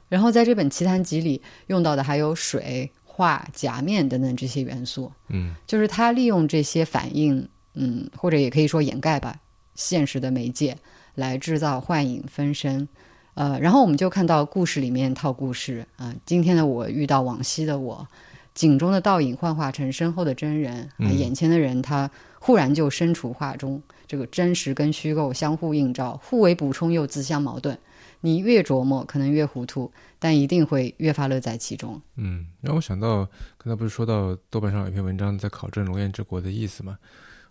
[0.07, 5.11] 然后在这本奇谈集里用到的还有水、画、假面等等这些元素。
[5.29, 9.35] 嗯，就是他利用这些反应，嗯，或者也可以说掩盖吧，
[9.73, 10.77] 现实的媒介
[11.15, 12.87] 来制造幻影分身。
[13.33, 18.07] 呃，然后我们就看到故事里面套故事啊，今天的我遇到往昔的我，
[18.53, 27.77] 景中的倒影幻化成身后的真人，眼前的人他忽然就身处画中，这个真实跟虚构相互映照，互为补充又自相矛盾。
[28.25, 32.01] 你越琢磨，可能越糊涂，但一定会越发乐在其中。
[32.15, 33.23] 嗯，让我想到
[33.55, 36.97] 刚才不是说到豆瓣上有一篇文章在考证龙焰之国的意思吗？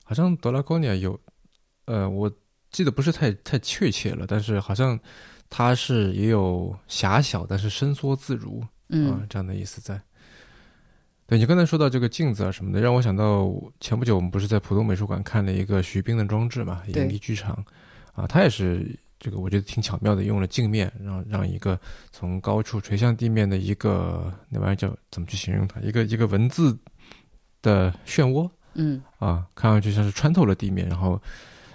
[0.02, 1.16] 好像德拉高尼亚有，
[1.84, 2.28] 呃，我
[2.72, 4.98] 记得不是太太确切了，但是好像
[5.48, 10.02] 它是也有狭小但是伸缩自如啊这样的意思在。
[11.28, 17.64] 对你刚才说到这个镜子啊什么的，让我想到前不久我们不是在浦东美术馆看了一个徐冰的装置嘛，引力剧场
[18.12, 18.98] 啊，他也是。
[19.24, 21.80] 这个我觉得挺巧妙的，用了镜面，让让一个
[22.12, 25.80] 从高处垂向地面的一个那玩意儿叫怎么去形容它？
[25.80, 26.76] 一个一个文字
[27.62, 31.18] 的漩涡，嗯啊，看上去像是穿透了地面，然后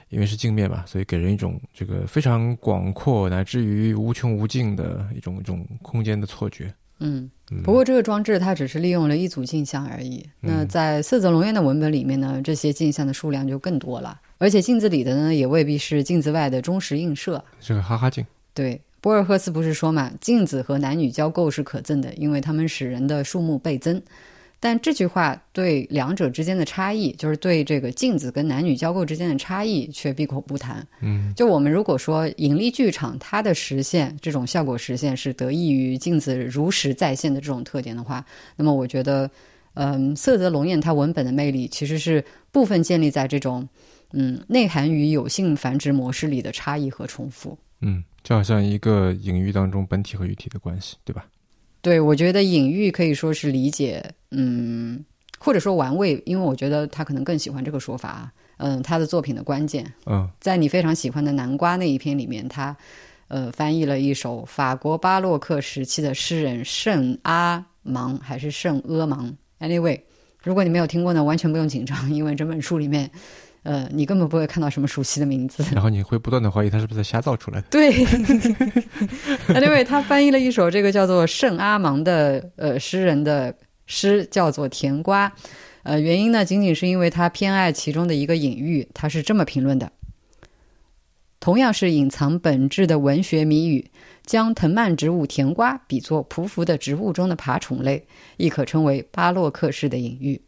[0.09, 6.71] 因为是镜面嘛，所以给人一种这个非常广阔乃至于无穷无尽的一种一种空间的错觉。
[6.99, 7.27] 嗯，
[7.63, 10.23] 不过这个装置它只是利用了一组镜像而已。
[10.39, 14.21] 那在色泽龙渊的文本里面呢，这些镜像的数量就更多了。
[14.39, 18.25] 而且镜子里的呢，也未必是镜子外的忠实映射，这个哈哈镜。
[18.53, 24.01] 对，博尔赫斯不是说嘛，镜子和男女交构是可憎的，因为它们使人的数目倍增。
[24.61, 30.85] 但这句话对两者之间的差异，就是对这个镜子跟男女交构之间的差异，却闭口不谈。
[31.01, 38.25] 嗯，就我们如果说引力剧场它的实现这种效果实现是得益于镜子如实再现的这种特点的话，
[38.57, 39.29] 那么我觉得，
[39.75, 43.67] 嗯，色泽龙艳它文本的魅力其实是部分建立在这种。
[44.13, 51.25] 嗯，内涵与有性繁殖模式里的差异和重复，嗯，就好像一个隐喻当中本体和喻体的关系，对吧？
[51.81, 55.05] 对，我觉得隐喻可以说是理解，嗯，
[55.37, 58.31] 或者说玩味，因为我觉得他可能更喜欢这个说法。
[58.57, 62.75] 嗯，他的作品的关键，嗯，在你非常喜欢的南瓜那一篇里面，他
[63.29, 70.01] 呃翻译了一首法国巴洛克时期的诗人圣阿芒还是圣阿芒？Anyway，
[70.43, 73.09] 如果你没有听过呢，完全不用紧张，因为整本书里面。
[73.69, 77.67] 呃，你根本不会看到什么熟悉的名字， 然后你会不断的怀疑他是不是在瞎造出来的。
[77.69, 77.91] 对，
[79.61, 83.53] 另外他翻译了一首这个叫做圣阿芒的呃诗人的
[83.85, 85.29] 诗，叫做《甜瓜》。
[85.83, 88.89] 呃，原因呢，仅仅是因为他偏爱其中的一个隐喻。
[88.91, 89.91] 他是这么评论的：
[91.39, 93.91] 同样是隐藏本质的文学谜语，
[94.25, 100.41] 将藤蔓植物甜瓜比作匍匐的植物中的爬虫类，亦可称为巴洛克式的隐喻。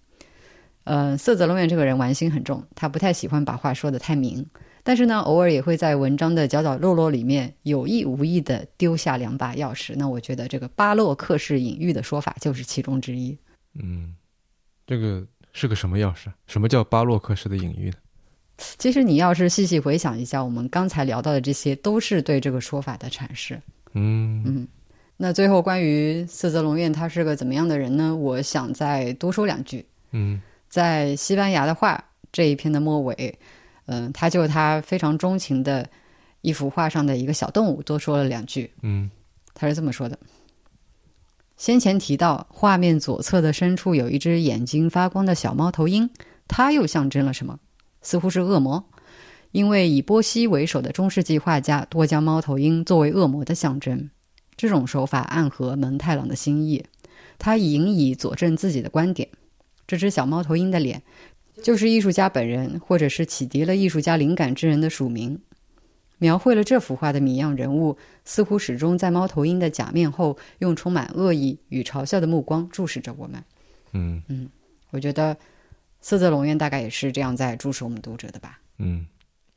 [0.84, 4.44] 呃，色泽龙院这个人玩心很重，他不太喜欢把话说的太明，
[4.82, 9.94] 但是呢，偶尔也会在文章的角角落落里面有意无意的丢下两把钥匙。
[9.96, 13.38] 那我觉得这个巴洛克式隐喻的说法就是其中之一。
[13.76, 14.16] 嗯，
[14.88, 16.32] 这个是个什么钥匙？
[16.48, 17.96] 什么叫巴洛克式的隐喻呢？
[18.58, 23.62] 其实你要是细细回想一下，我们刚才聊到的这些都是对这个说法的阐释。
[23.94, 24.68] 嗯嗯，
[25.18, 28.16] 那最后关于色泽龙院他是个怎么样的人呢？
[28.16, 29.86] 我想再多说两句。
[30.12, 30.42] 嗯。
[30.72, 33.38] 在西班牙的画这一篇的末尾，
[33.88, 35.88] 嗯，他就他非常钟情的
[36.40, 38.72] 一幅画上的一个小动物多说了两句。
[38.82, 39.12] 嗯，
[39.54, 40.18] 他是这么说的：
[41.58, 46.10] 先前提到画面左侧的深处有一只眼睛发光的小猫头鹰，
[46.48, 47.60] 它又象征了什么？
[48.02, 48.86] 似乎是恶魔。
[49.52, 54.10] 因为以波西为首的中世纪画家多将猫头鹰作为恶魔的象征，
[54.56, 56.86] 这种手法暗合门太郎的心意。
[57.38, 59.28] 他引以佐证自己的观点。
[59.88, 61.02] 这只小猫头鹰的脸，
[61.64, 65.40] 就是艺术家本人，或者是启迪了艺术家灵感之人的署名。
[66.18, 73.44] 描绘了这幅画的谜样人物，似乎始终在猫头鹰的假面后，用充满恶意与嘲笑的目光注视着我们。
[73.94, 74.48] 嗯嗯，
[74.92, 75.36] 我觉得
[76.00, 78.60] 色泽龙院大概也是这样在注视我们读者的吧。
[78.78, 79.08] 嗯，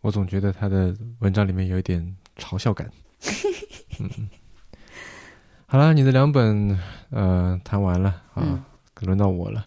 [0.00, 2.90] 我总觉得他的文章里面有一点嘲笑感。
[4.00, 4.28] 嗯，
[5.66, 8.64] 好了，你的两本呃谈完了啊，
[9.02, 9.66] 轮到我了。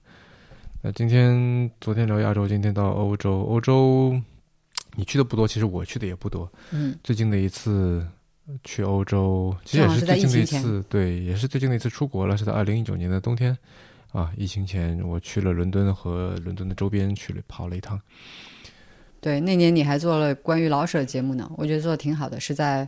[0.88, 4.18] 那今天昨天聊亚洲，今天到欧洲，欧洲。
[4.96, 6.50] 你去的不多，其实我去的也不多。
[6.72, 8.08] 嗯，最近的一次
[8.64, 13.56] 去欧洲，其实也是最近的一次，对，也是最近的一次出国了，是在二零一九年的冬天
[14.14, 18.00] 啊，疫情前我去了伦敦和伦敦的周边去了跑了一趟。
[19.20, 22.88] 对，那年你还做了关于老舍的节目呢，我觉得做的挺好的，是在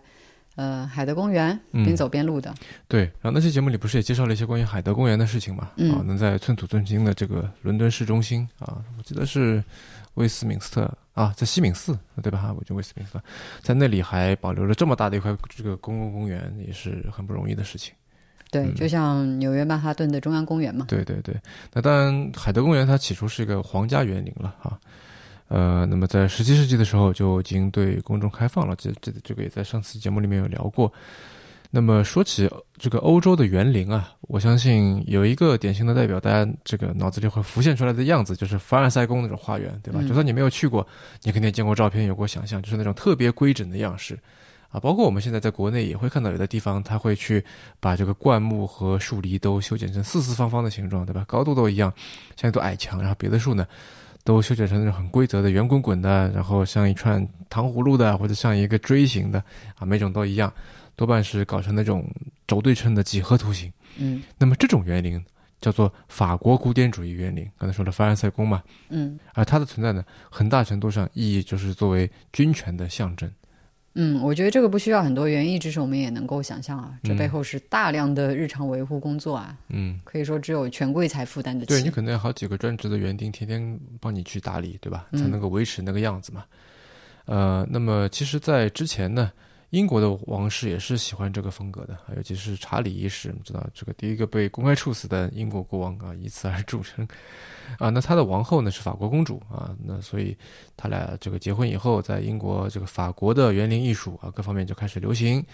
[0.56, 2.54] 呃海德公园边走边录的。
[2.88, 5.72] 对，然后那期节目里不是也介绍了一些关于海德公园的事情嘛？
[5.94, 9.64] 啊，能在寸土寸金的这个伦敦市中心啊，我记得是。
[10.16, 12.40] 威斯敏斯特啊，在西敏寺，对吧？
[12.40, 13.24] 哈，我就威斯敏斯特，
[13.62, 17.94] 在那里还保留了这么大的一块这个公共公园，也是很不容易的事情。
[18.52, 20.88] 对，就像纽约曼哈顿的中央公园嘛。
[20.90, 21.34] 对对对，
[21.72, 24.78] 那当然，海德公园它起初是一个皇家园林了哈。
[25.50, 30.92] 呃，那么在十七世纪的时候就已经对公众开放了，这这这个也在上次节目里面有聊过。
[31.72, 40.02] 那么说起这个欧洲的园林啊，我相信有一个典型的代表，大家这个脑子里会浮现出来的样子，就是凡尔赛宫那种花园，对吧？
[40.08, 40.88] 就算你没有去过，
[41.22, 44.18] 你肯定见过照片，有过想象，就是那种特别规整的样式
[44.70, 44.80] 啊。
[44.80, 47.46] 包括我们现在在国内也会看到，有的地方他会去
[47.80, 51.24] 把这个灌木和树篱都修剪成四四方方的形状，对吧？
[51.28, 51.94] 高度都一样，
[52.36, 53.00] 像一堵矮墙。
[53.00, 53.68] 然后别的树呢，
[54.24, 59.44] 都修剪成那种很规则的圆滚滚的，然后像一串糖葫芦的，或者像一个锥形的
[59.78, 60.52] 啊，每种都一样。
[60.96, 62.06] 多半是搞成那种
[62.46, 63.72] 轴对称的几何图形。
[63.98, 65.24] 嗯，那么这种园林
[65.62, 67.50] 叫做法国古典主义园林。
[67.58, 68.62] 刚才说了凡尔赛宫嘛。
[68.90, 73.32] 嗯，而它的存在呢，很大程度上意义就是作为军权的象征。
[74.02, 79.58] 嗯，我觉得这个不需要很多园艺知识，我们也能够想象啊，这背后是大量的日常维护工作啊。
[79.68, 81.74] 嗯，可以说只有权贵才负担得起。
[81.74, 85.08] 对你可能要好几个专职的园丁，天天帮你去打理，对吧？
[85.12, 86.46] 才能够维持那个样子嘛。
[87.26, 89.32] 呃，那么其实，在之前呢。
[89.72, 97.08] 英国的王室也是喜欢这个风格的，尤其是查理一世，知道这个第一个被公开处死的英国国王啊，以此而著称
[97.78, 97.92] 啊。
[97.92, 100.36] 那他的王后呢是法国公主啊，那所以
[100.76, 105.46] 他俩这个结婚以后，在英国这个法国的园林艺术啊各方面就开始流行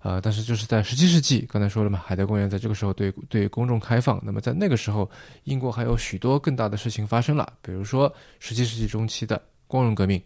[0.00, 0.20] 啊。
[0.20, 4.20] 但是就是在十七世纪，刚才说了嘛，海德公园在这个时候对对公众开放。
[4.24, 5.08] 那么在那个时候，
[5.44, 10.20] 英国还有许多更大的事情发生了，比如说十七世纪中期的光荣革命，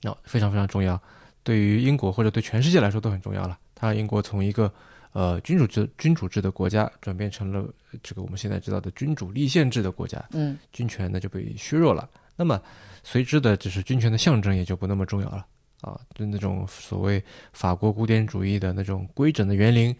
[0.00, 0.98] 那非常非常重要。
[1.42, 3.58] 对于英国或者对全世界来说都很重要了。
[3.74, 4.72] 它让英国从一个
[5.12, 7.68] 呃君主制君主制的国家转变成了
[8.02, 10.24] 这个我们现在知道的君主立宪制的国家。
[10.30, 12.08] 嗯，军权呢就被削弱了。
[12.36, 12.60] 那么
[13.02, 15.46] 随之的就是军权的象征也就不那么重要了
[15.80, 16.00] 啊。
[16.14, 17.22] 就那种所谓
[17.52, 19.94] 法国古典主义的那种规整的园林，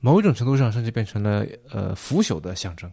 [0.00, 2.90] 某种程度上甚至变成了呃腐朽的象征。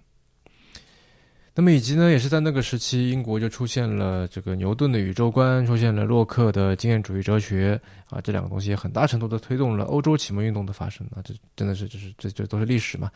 [1.54, 7.80] 那么以及呢，也是在那个时期，英国就出现了这个牛顿的宇宙观，出现了洛克的经验主义哲学
[8.10, 13.12] 啊，这两个东西也很大程度的推动了欧洲启蒙运动的发生啊，这真的是就是这这都是历史嘛。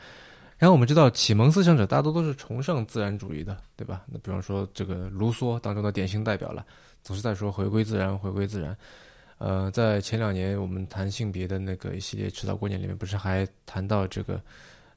[0.58, 4.04] 然后我们知道，启蒙思想者大多都是崇尚自然主义的，对吧？
[4.06, 6.66] 那比方说这个卢梭当中的典型代表了，
[7.04, 8.76] 总是在说回归自然，回归自然。
[9.38, 14.42] 呃，在前两年我们谈性别的那个一系列迟早过年里面，不是还谈到这个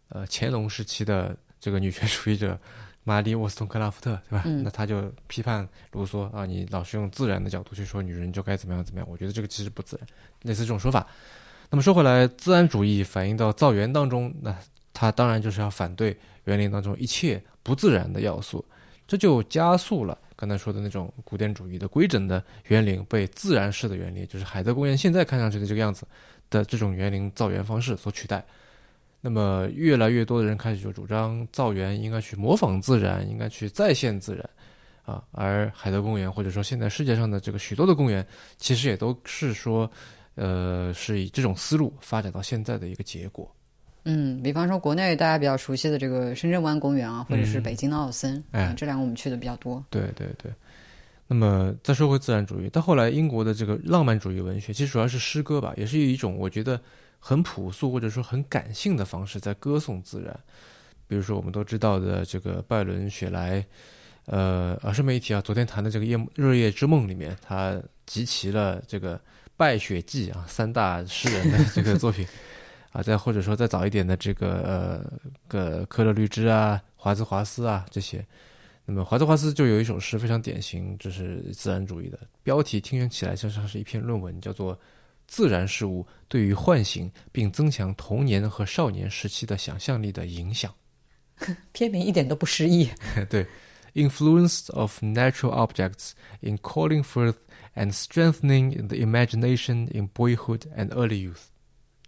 [0.08, 2.58] 呃乾隆时期的这个女权主义者。
[3.08, 4.44] 玛丽沃斯通克拉夫特，对吧？
[4.62, 10.06] 那他就批判卢梭啊，你老是用自然的角度去说女人就该怎么样怎么样，我觉得这个其实不自然。
[10.42, 11.06] 类似这种说法。
[11.70, 14.54] 那么说回来，自然主义反映到造园当中，那
[14.92, 18.62] 他当然就是要反对园林当中一切不自然的要素，
[19.06, 26.06] 这就加速了刚才说的那种古典主义的规整的园林被自然式的园林，就是海德公园现在看上去的这个样子
[26.50, 28.44] 的这种园林造园方式所取代。
[29.20, 34.48] 那么，越来越多的人开始就主张造园应该去模仿自然，应该去再现自然，
[35.04, 38.24] 啊，而海德公园或者说现在世界上的这个许多的公园，
[38.58, 39.90] 其实也都是说，
[40.36, 43.52] 呃，是以这种思路发展到现在的一个结果。
[44.04, 49.84] 嗯，比方说国内大家比较熟悉的这个深圳湾公园啊，或者是北京的奥森，哎，这两个我们去的比较多。
[49.90, 50.52] 对对对。
[51.26, 56.80] 那么再说回自然主义，到后来英国的这个浪漫主义文学，其实主要是诗歌吧，也是一种我觉得。
[57.18, 60.38] 很朴素或者说很感性的方式在歌颂自然，
[61.06, 63.64] 比如说我们都知道的这个拜伦·雪莱，
[64.26, 69.20] 呃，啊，顺便一提啊，昨天谈的这个夜热夜之梦里面，他集齐了这个
[69.56, 72.26] 拜雪记啊三大诗人的这个作品。
[72.90, 75.12] 啊，再或者说再早一点的这个呃
[75.46, 78.26] 个科勒律支啊、华兹华斯啊这些。
[78.86, 84.74] 那么华兹华斯就有一首诗非常典型，就是自然主义的，标题听起来就像是一篇论文，叫做
[85.28, 90.74] 《自然事物对于唤醒并增强童年和少年时期的想象力的影响》。
[91.70, 92.90] 片名一点都不诗意。
[93.30, 93.46] 对。
[93.94, 97.34] influence of natural objects in calling forth
[97.74, 101.46] and strengthening the imagination in boyhood and early youth，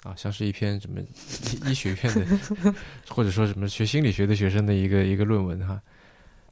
[0.03, 1.01] 啊，像是一篇什么
[1.67, 2.75] 医学院的，
[3.09, 5.81] 或者说什么学心理学的学生的一个一个论文哈。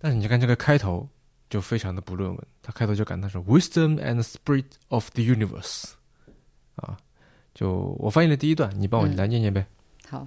[0.00, 1.08] 但是你看这个开头
[1.50, 5.84] 就非常的不论文，他开头就感叹说 “wisdom and spirit of the universe”，
[6.79, 6.97] 啊，
[7.55, 9.66] 就我翻译了第一段，你帮我来念念呗。
[10.09, 10.26] 好，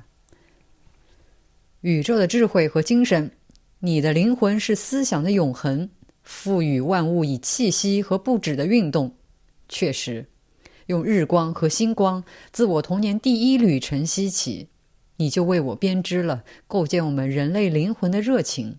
[1.81, 3.31] 宇宙的智慧和精神。
[3.79, 5.89] 你的灵魂是思想的永恒，
[6.21, 9.15] 赋予万物以气息和不止的运动。
[9.67, 10.27] 确实，
[10.85, 14.67] 用日光和星光，自我童年第一缕晨曦起，
[15.15, 18.77] 你就为我编织了构建我们人类灵魂的热情。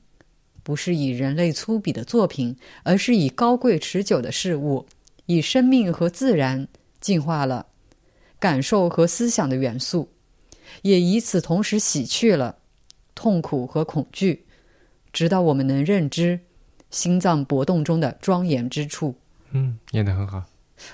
[0.62, 4.86] 不是以人类粗鄙的作品，而是以高贵持久的事物，
[5.26, 6.68] 以生命和自然
[7.02, 7.66] 进化了
[8.38, 10.10] 感受和思想的元素，
[10.80, 12.56] 也以此同时洗去了
[13.14, 14.46] 痛苦和恐惧。
[15.12, 16.40] 直到我们能认知
[16.90, 19.14] 心脏搏动中的庄严之处。
[19.50, 20.42] 嗯，演得很好。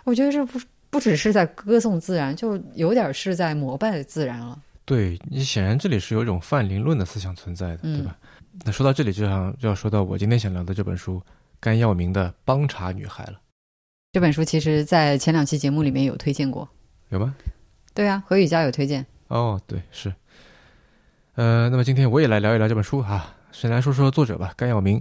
[0.02, 4.61] 我觉得这不不只是在歌颂自然，就有点是在膜拜自然了。
[4.84, 8.16] 对你显然这里是有一种泛灵论的思想存在的，对吧？
[8.64, 11.22] 那说到这里，就像就要说到我今天想聊的这本书
[11.61, 13.38] 甘耀明的《帮茶女孩》了。
[14.18, 16.68] 这本书其实，在前两期节目里面有推荐过，
[17.10, 17.36] 有吗？
[17.94, 19.06] 对啊，何雨佳有推荐。
[19.28, 20.12] 哦，对，是。
[21.36, 23.32] 呃，那么今天我也来聊一聊这本书哈。
[23.52, 25.00] 先来说说作者吧，甘耀明。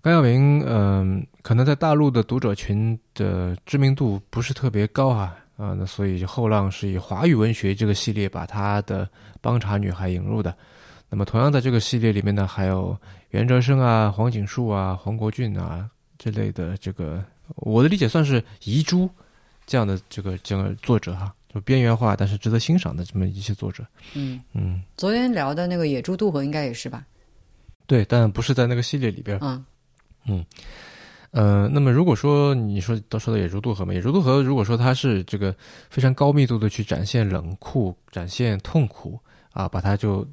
[0.00, 9.04] 甘耀明，嗯，可能在大陆的读者群的知名度不是特别高啊，啊，那所以后浪是以华语文学这个系列把他的
[9.42, 10.56] 《帮茶女孩》引入的。
[11.10, 12.98] 那么同样在这个系列里面呢，还有
[13.28, 15.86] 袁哲生啊、黄锦树啊、黄国俊啊
[16.16, 17.22] 这类的这个，
[17.56, 19.08] 我的理解算是遗珠
[19.66, 23.84] 这样的这个这个作者哈，就边缘化但是值得欣赏的这么一些作者。
[24.14, 27.04] 嗯嗯，昨天聊的那个野猪渡河应该也是吧？
[27.86, 29.38] 对，但不是在那个系列里边。
[29.42, 29.64] 嗯，
[30.26, 30.46] 嗯，
[31.32, 35.54] 呃，那么如果说你说都说到野猪渡河嘛，野猪渡河如果说它是这个
[35.90, 39.20] 非常高密度的去展现冷酷、展现痛苦
[39.52, 40.26] 啊，把它就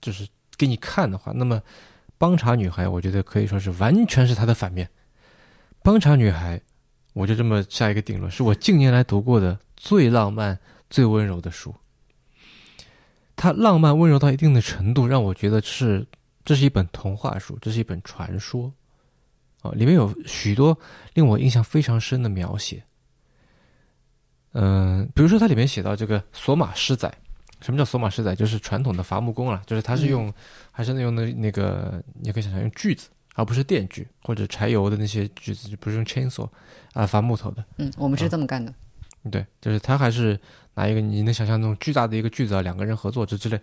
[0.00, 1.62] 就是给你看的话，那么
[2.18, 4.88] 帮茶女孩，我觉得可以说是完全是它的反面。
[5.82, 6.60] 帮茶女孩，
[7.12, 10.58] 我就这么下一个定论，是我近年来读过的最浪漫、
[10.90, 11.74] 最温柔的书。
[13.36, 16.06] 它浪漫温柔到一定的程度，让我觉得是。
[16.44, 18.72] 这是一本童话书，这是一本传说，
[19.60, 20.78] 啊，里面有许多
[21.12, 22.82] 令我印象非常深的描写。
[24.52, 27.12] 嗯，比如说它里面写到这个索马狮仔，
[27.60, 28.34] 什么叫索马狮仔？
[28.34, 30.32] 就是传统的伐木工啊，就是他是用，
[30.70, 36.48] 还是用的那个，你可以想象用锯子，而不是电锯或者柴油的那些锯子，就不是用 chainsaw
[36.92, 37.64] 啊伐木头的。
[37.76, 38.74] 嗯，我们是这么干的。
[39.30, 40.36] 对，就是他还是
[40.74, 43.60] 拿一个你能想象那种巨大的一个锯子啊，两个人合作这之类。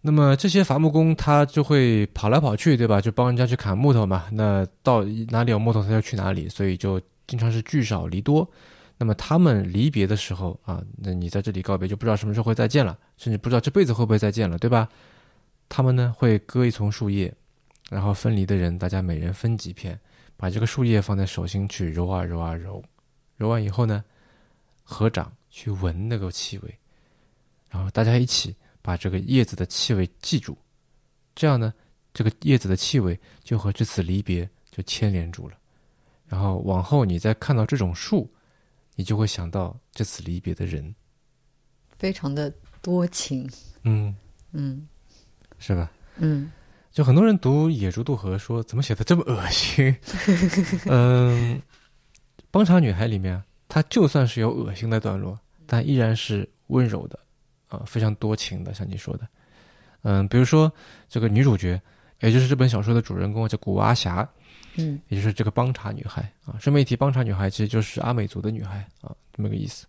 [0.00, 3.00] 那么这些伐木工他就会跑来跑去，对吧？
[3.00, 4.26] 就帮人家去砍木头嘛。
[4.30, 8.48] 那到哪里有木头，他就去哪里，所以就经常是聚少离多。
[8.96, 14.88] 那么他们离别的时候啊，那你在这里告别，就不知道什么时候会再见了，甚至不知道这辈子会不会再见了，对吧？
[15.68, 17.32] 他们呢会割一丛树叶，
[17.90, 19.98] 然后分离的人大家每人分几片，
[20.36, 22.82] 把这个树叶放在手心去揉啊揉啊揉，
[23.36, 24.04] 揉完以后呢，
[24.82, 26.78] 合掌去闻那个气味，
[27.68, 28.54] 然后大家一起。
[28.84, 30.58] 把这个叶子的气味记住，
[31.36, 31.72] 这样呢，
[32.12, 35.56] 这个叶子的气味就和这次离别就牵连住了。
[36.26, 38.28] 然后往后你再看到这种树，
[38.96, 40.92] 你就会想到这次离别的人，
[41.96, 43.48] 非常的多情。
[43.84, 44.12] 嗯
[44.50, 44.84] 嗯，
[45.60, 45.88] 是吧？
[46.16, 46.50] 嗯，
[46.92, 49.94] 就很多人读《野猪渡河》说怎么写的这么恶心？
[50.86, 51.56] 嗯，
[52.50, 57.18] 《帮查女孩》里面，她就算是有恶心的段落，但依然是温柔的。
[57.68, 59.26] 啊，非常多情的，像你说的，
[60.02, 60.70] 嗯，比如说
[61.08, 61.80] 这个女主角，
[62.20, 64.28] 也就是这本小说的主人公叫古阿霞，
[64.76, 66.54] 嗯，也就是这个帮查女孩啊。
[66.60, 69.86] 顺便一提，帮查女孩其实就是阿美族的女孩啊，这么个意思。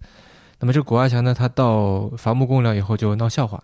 [0.57, 3.61] 那么这个古阿霞呢，她到伐木工寮以后就闹笑话，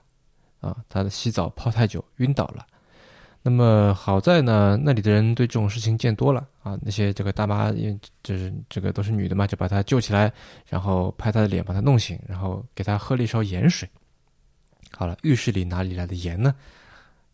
[0.60, 2.68] 啊，她的洗澡泡太久晕倒了。
[3.42, 10.32] 那么好在呢，那里的人对这种事情见多了啊，那些这个大妈，因为就是这个都是女的嘛，就把她救起来，
[10.68, 13.90] 然后拍她的脸，把她弄醒，然后给她喝了一勺盐水。
[14.92, 16.54] 好了，浴室里哪里来的盐呢？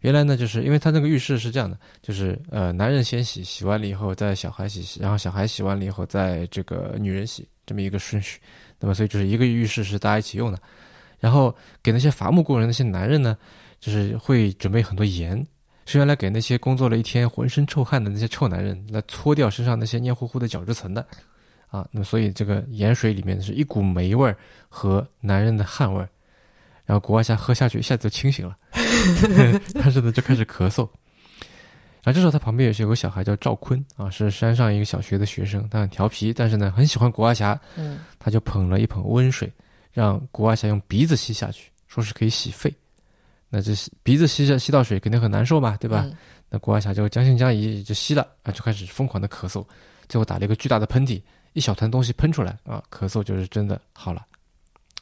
[0.01, 8.39] 原来呢，就是因为他那个浴室是这样的，就是呃，男人先洗，洗完了以后再小孩洗，然后小孩洗完了以后再这个女人洗，这么一个顺序。
[8.79, 10.59] 那么所以就是一个浴室是大家一起用的。
[11.19, 13.35] 然后给那些伐木工人那些男人呢，
[13.79, 15.43] 就是会准备很多盐，
[15.85, 21.05] 是原来给那些工作了一天浑身臭汗的那些臭男人来搓掉身上那些黏糊糊的角质层的。
[21.67, 24.37] 啊，那么所以这个盐水里面是一股霉味儿
[24.69, 26.07] 和男人的汗味儿。
[26.85, 28.55] 然后古阿霞喝下去，一下子就清醒了，
[29.73, 30.87] 但是呢就开始咳嗽。
[32.03, 37.59] 然后这时候他旁边也是有个小孩叫赵坤啊，是山上一个小学的学生，他很调皮，但是呢很喜欢古阿霞。
[37.75, 39.51] 嗯，他就捧了一捧温水，
[39.91, 42.71] 让古阿霞用鼻子吸下去，说是可以洗肺。
[43.55, 43.71] 那这
[44.03, 46.05] 鼻子吸着吸到水肯定很难受嘛，对吧？
[46.49, 49.65] 那古阿霞就将信将疑，就吸了啊，就开始疯狂的咳嗽，
[50.09, 51.21] 最后打了一个巨大的喷嚏，
[51.53, 54.25] 一小团东西喷出来啊，咳嗽就是真的好了。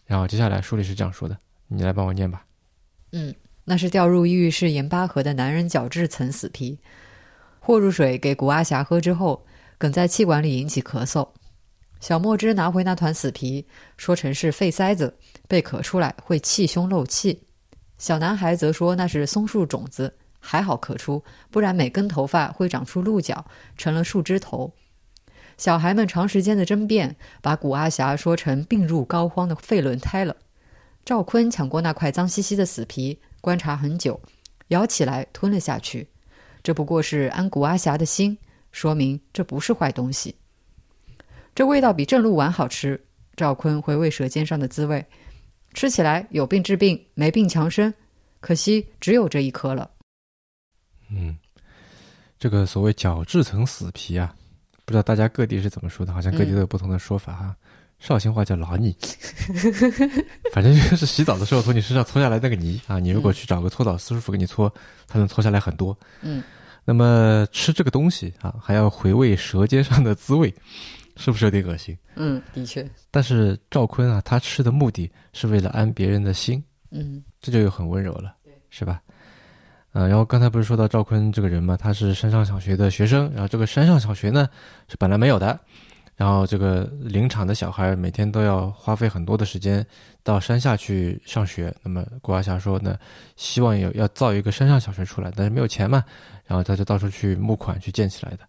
[0.06, 1.36] 然后接下来书里是这样说的。
[1.68, 2.45] 你来帮我念吧。
[3.12, 3.34] 嗯，
[3.64, 6.78] 那是掉入浴室盐巴河的男人角质层死皮，
[7.60, 9.43] 和入水给古阿霞喝之后，
[9.80, 11.28] 梗在气管里引起咳嗽。
[11.99, 13.66] 小墨汁拿回那团死皮，
[13.97, 17.41] 说成是肺塞子，被咳出来会气胸漏气。
[18.04, 23.45] 小男孩则说那是松树种子，还好可出，不然每根头发会长出鹿角，
[23.78, 24.70] 成了树枝头。
[25.58, 30.36] 小孩们长时间的争辩，把古阿霞说成病入膏肓的废轮胎了。
[31.06, 34.20] 赵坤抢过那块脏兮兮的死皮，观察很久，
[34.68, 36.06] 咬起来吞了下去。
[36.62, 38.38] 这不过是安古阿霞的心，
[38.74, 40.36] 说明这不是坏东西。
[41.56, 43.01] 这味道比正鹿丸好吃。
[43.36, 45.04] 赵坤回味舌尖上的滋味，
[45.74, 47.93] 吃起来有病治病，没病强身。
[48.39, 49.89] 可惜只有这一颗了。
[51.09, 51.38] 嗯，
[52.38, 54.36] 这个所谓角质层死皮啊，
[54.86, 57.55] 不知道大家各地是怎么说的，好像各地都有不同的说法哈。
[57.99, 58.93] 绍兴话叫老泥，
[60.51, 62.99] 反正就是洗澡的时候从你身上搓下来那个泥啊。
[62.99, 64.69] 你如果去找个搓澡师傅给你搓，
[65.07, 65.97] 他能搓下来很多。
[66.19, 66.43] 嗯，
[66.84, 70.53] 那么吃这个东西啊，还要回味舌尖上的滋味，
[71.16, 71.97] 是不是有点恶心？
[72.16, 72.88] 嗯，的确。
[73.11, 76.64] 但是赵坤啊，他吃的目的是为了安别人的心。
[76.91, 78.36] 嗯，这就又很温柔了，
[78.70, 79.01] 是吧？
[79.93, 84.47] 嗯，然后刚才不是说到赵坤这个人嘛，他是山上小学的学生，然后这个山上小学呢
[84.88, 85.59] 是本来没有的。
[86.16, 89.84] 然后这个林场的小孩每天都要花费很多的时间
[90.22, 91.76] 到山下去上学。
[91.82, 92.97] 那么郭阿霞说呢，
[93.36, 96.03] 希望有要造一个山上小学出来，但是没有钱嘛，
[96.45, 98.47] 然后他就到处去募款去建起来的。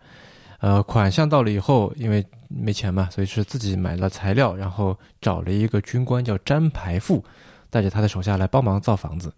[0.60, 7.22] 呃，款项到了以后，因为没钱嘛，所以是自己买了材料，然后找了一个军官叫詹排富，
[7.70, 9.32] 带着他的手下来帮忙造房子。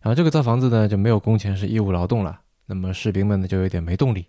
[0.00, 2.40] 然后这个造房子呢就没有工钱，是义务劳动了。
[2.66, 4.26] 那么士兵们呢就有点没动力。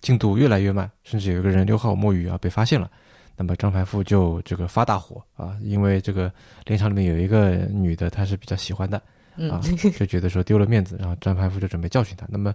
[0.00, 2.88] 进度越来越慢，甚至有一个人溜号摸鱼啊，被发现了。
[3.36, 6.32] 那么张排富就这个发大火啊，因为这个
[6.66, 8.96] 林场里面有一个女的，她是比较喜欢的
[9.50, 9.60] 啊，
[9.96, 12.26] 就觉得说丢了面子，然后张排富就准备教训他。
[12.30, 12.54] 那么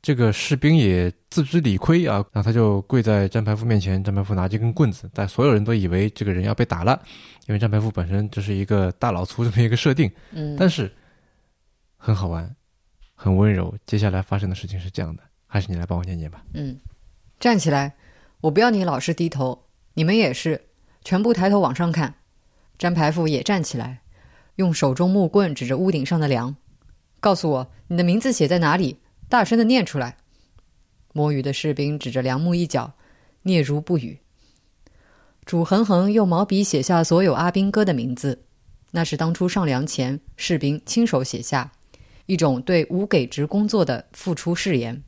[0.00, 7.00] 这个士兵也自知理亏啊，然后他就跪在张排富面前，张排富拿着一根棍子，但所有人都以为这个人要被打了，
[7.46, 10.10] 因为张排富本身就是一个大老粗这么一个设定。
[10.32, 10.90] 嗯，但是
[11.96, 12.54] 很好玩，
[13.14, 13.74] 很温柔。
[13.86, 15.22] 接下来发生的事情是这样的。
[15.50, 16.44] 还是你来帮我念念吧。
[16.52, 16.78] 嗯，
[17.40, 17.94] 站起来，
[18.42, 20.60] 我不要你老是低头，你们也是，
[21.02, 22.14] 全部抬头往上看。
[22.76, 24.02] 詹排富也站起来，
[24.56, 26.54] 用手中木棍指着屋顶上的梁，
[27.18, 30.16] 告诉我你的名字写在哪里，大声的念出来。
[31.12, 32.92] 摸鱼的士兵指着梁木一角，
[33.42, 34.18] 嗫嚅不语。
[35.44, 38.44] 主恒恒用毛笔写下所有阿兵哥的名字，
[38.90, 41.72] 那是当初上梁前士兵亲手写下，
[42.26, 45.02] 一种对无给职工作的付出誓言。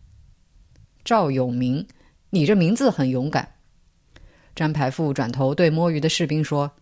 [1.04, 1.86] 赵永明，
[2.30, 3.56] 你这名字很勇敢。
[4.54, 6.72] 詹排富转头对摸鱼的士兵说：“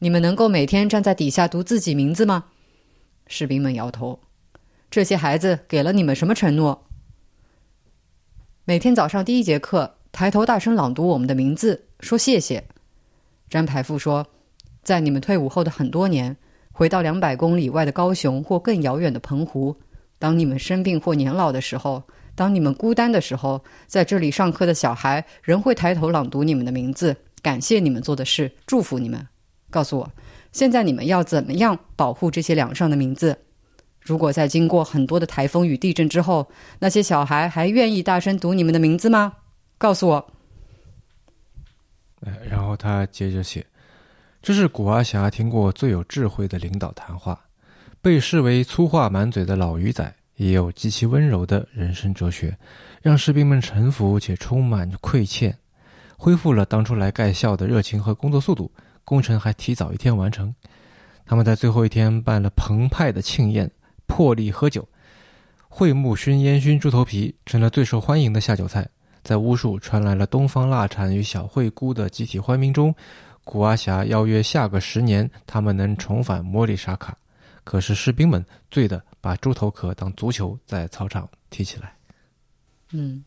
[0.00, 2.46] 你们能够每天站在底下读自己名字吗？”
[3.26, 4.20] 士兵们摇头。
[4.90, 6.86] 这些孩子给了你们什么承诺？
[8.64, 12.64] 每天早上第一节课，抬头大声朗读我们的名字，说谢谢。
[13.48, 14.26] 詹排富说
[14.82, 16.36] ：“在你们退伍后的很多年，
[16.72, 19.76] 回到两百公里外的高雄或更遥远的澎湖，
[20.18, 22.02] 当你们生病或年老的时候。”
[22.36, 29.26] 当你们孤单的时候，在这里上课的小孩仍会抬头朗读你们的名字，感谢你们做的事，祝福你们。
[29.68, 30.10] 告诉我，
[30.50, 33.36] 现在你们要怎么样保护这些梁上的名字？
[34.00, 39.34] 如果在经过很多的台风与地震之后，那些小孩还愿意大声读你们的名字吗？
[39.78, 40.32] 告诉我。
[42.48, 43.66] 然后他接着写
[44.42, 47.46] ：“这是古阿霞听过最有智慧的领导谈话，
[48.02, 52.56] 被视为粗话满嘴的老鱼仔。”也有极其温柔的人生哲学，
[53.02, 55.54] 让士兵们臣服且充满愧欠，
[56.16, 58.72] 恢复了当初来盖校的热情和工作速度。
[59.04, 60.54] 工程还提早一天完成。
[61.26, 63.70] 他们在最后一天办了澎湃的庆宴，
[64.10, 64.86] 破例喝酒。
[65.68, 68.86] 桧木熏烟熏猪头皮成了最受欢迎的下酒菜。
[69.22, 72.92] 在巫术传来了东方腊蝉与小惠姑的集体欢鸣中，
[73.44, 77.16] 古阿霞邀约下个十年他们能重返莫里沙卡。
[77.62, 81.94] 可是士兵们醉的把猪头壳当足球在操场踢起来。
[82.90, 83.22] 嗯，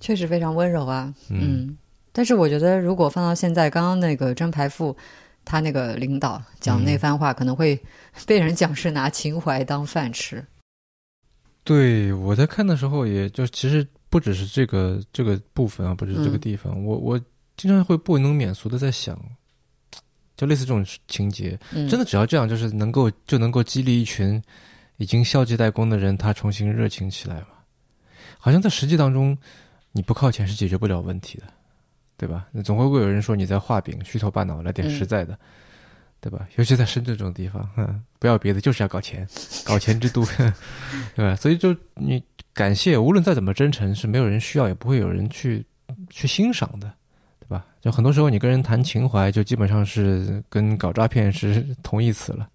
[0.00, 1.12] 确实非常温柔啊。
[1.28, 1.76] 嗯，
[2.12, 4.96] 但是我觉得如果放到现在，刚刚那个张排富。
[5.44, 7.76] 他那个领导讲那番话，可能会
[8.26, 10.44] 被人讲是拿情怀当饭吃。
[11.64, 17.20] 对，我在看的时候，也就其实不只是这个这个部分啊，不只是这个地方，我我
[17.56, 19.18] 经常会不能免俗的在想，
[20.36, 24.42] 就类似这种情节，真的只要这样，就是能够就能够激励一群
[24.96, 27.46] 已经消极怠工的人，他重新热情起来嘛？
[28.38, 29.36] 好像在实际当中，
[29.92, 31.44] 你不靠钱是解决不了问题的。
[32.14, 32.46] 对吧？
[32.52, 35.36] 那总会会有人说你在画饼，虚头巴脑，来点实在的，
[36.22, 36.46] 对吧？
[36.56, 39.28] 尤其在深圳这种地方，嗯，不要别的，就是要搞钱，
[39.66, 40.24] 搞钱之都，
[41.16, 41.34] 对吧？
[41.34, 42.22] 所以就你
[42.54, 45.66] 感谢，无论再怎么真诚，是没有人需要，也不会有人去
[46.08, 46.90] 去欣赏的，
[47.40, 47.66] 对吧？
[47.80, 52.48] 就很多时候你跟人谈情怀，就基本上是跟搞诈骗是同义词了。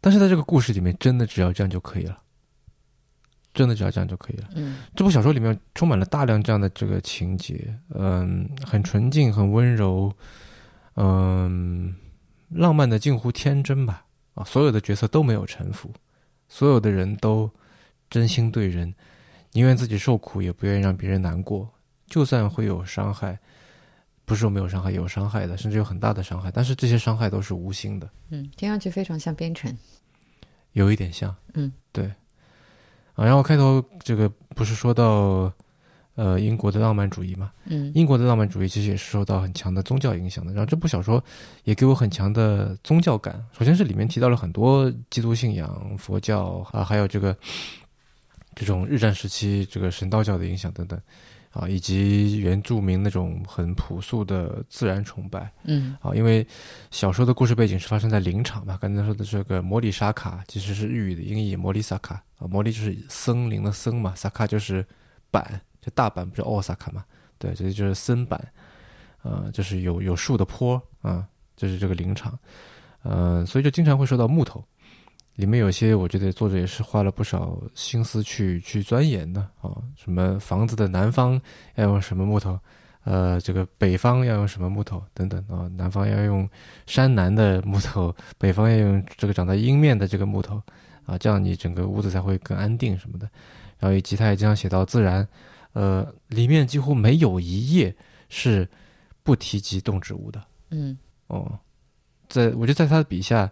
[0.00, 2.18] 但是在这个故事里面，真的只要这样就可以了。
[3.54, 4.48] 真的只要这样就可以了。
[4.54, 10.12] 嗯，这部小说里面充满了大量这样的这个情节，嗯，很纯净，很温柔，
[11.00, 11.94] 嗯，
[12.50, 14.04] 浪漫的近乎天真吧。
[14.34, 15.92] 啊，所有的角色都没有城府，
[16.48, 17.50] 所有的人都
[18.10, 18.92] 真心对人，
[19.52, 21.68] 宁愿自己受苦，也不愿意让别人难过。
[22.06, 23.38] 就算会有伤害，
[24.24, 28.10] 不是说没有伤害，有伤害的，甚至有很大的伤害，但是这些伤害都是无心的。
[28.30, 29.76] 嗯，听上去非常像编程，
[30.72, 31.34] 有一点像。
[31.54, 32.06] 嗯，对。
[33.14, 35.52] 啊，然后开头这个不是说到，
[36.18, 37.52] 呃，英国的浪漫主义嘛？
[37.66, 40.52] 嗯，英国的浪漫主义其实也是受到很强的宗教影响的。
[40.52, 41.22] 然后这部小说
[41.62, 43.40] 也给我很强的宗教感。
[43.56, 47.36] 首先是里面提到了很多基督信仰、佛教啊，还有这个
[48.56, 51.00] 这种日战时期这个神道教的影响等等。
[51.50, 56.46] 啊，以及原住民那种很朴素的自然崇拜，嗯，啊，因为
[56.90, 64.84] 小说的故事背景是发生在林场嘛，刚才说的这个摩里沙卡其实是日语的音译摩里萨卡啊，摩里就是森林的森嘛，萨卡就是
[65.30, 67.04] 板，就大阪不是奥萨卡嘛，
[67.38, 68.52] 对，这就是森板，
[69.22, 71.26] 呃，就是有有树的坡啊，
[71.56, 72.38] 就是这个林场，
[73.02, 74.64] 呃，所以就经常会说到木头。
[75.36, 81.40] 里面有些，我觉得作者也是花了不少心思去去钻研的啊，什么房子的南方
[81.76, 82.58] 要用什么木头，
[83.04, 86.50] 呃，这个北方要用什么木头等等啊，南方要用
[86.86, 90.60] 山南的木头， 北方要用这个长在阴面的这个木头
[91.06, 93.30] 啊，这样你整个屋子才会更安定什么的。
[93.78, 95.24] 然后以及他也经常写到自然，
[95.78, 97.94] 呃，里面几乎没有一页
[98.28, 98.68] 是
[99.22, 100.42] 不提及动植物的。
[100.70, 100.98] 嗯，
[101.28, 101.56] 哦，
[102.28, 103.48] 在我觉得在他的笔下。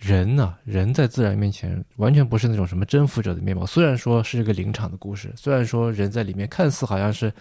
[0.00, 0.56] 人呢？
[0.62, 3.66] 人在自然面前完全不是那种什么征服者的面貌。
[3.66, 7.32] 虽然说是一个林场的故事，虽然说人在里面看似好像是，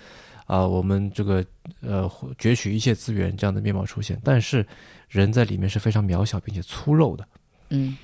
[0.47, 1.45] 啊，我们这个
[1.81, 2.09] 呃
[2.39, 4.65] 攫取一切资源这样的面貌出现，但是
[5.07, 7.27] 人在里面是非常渺小并且粗陋的。
[7.69, 7.95] 嗯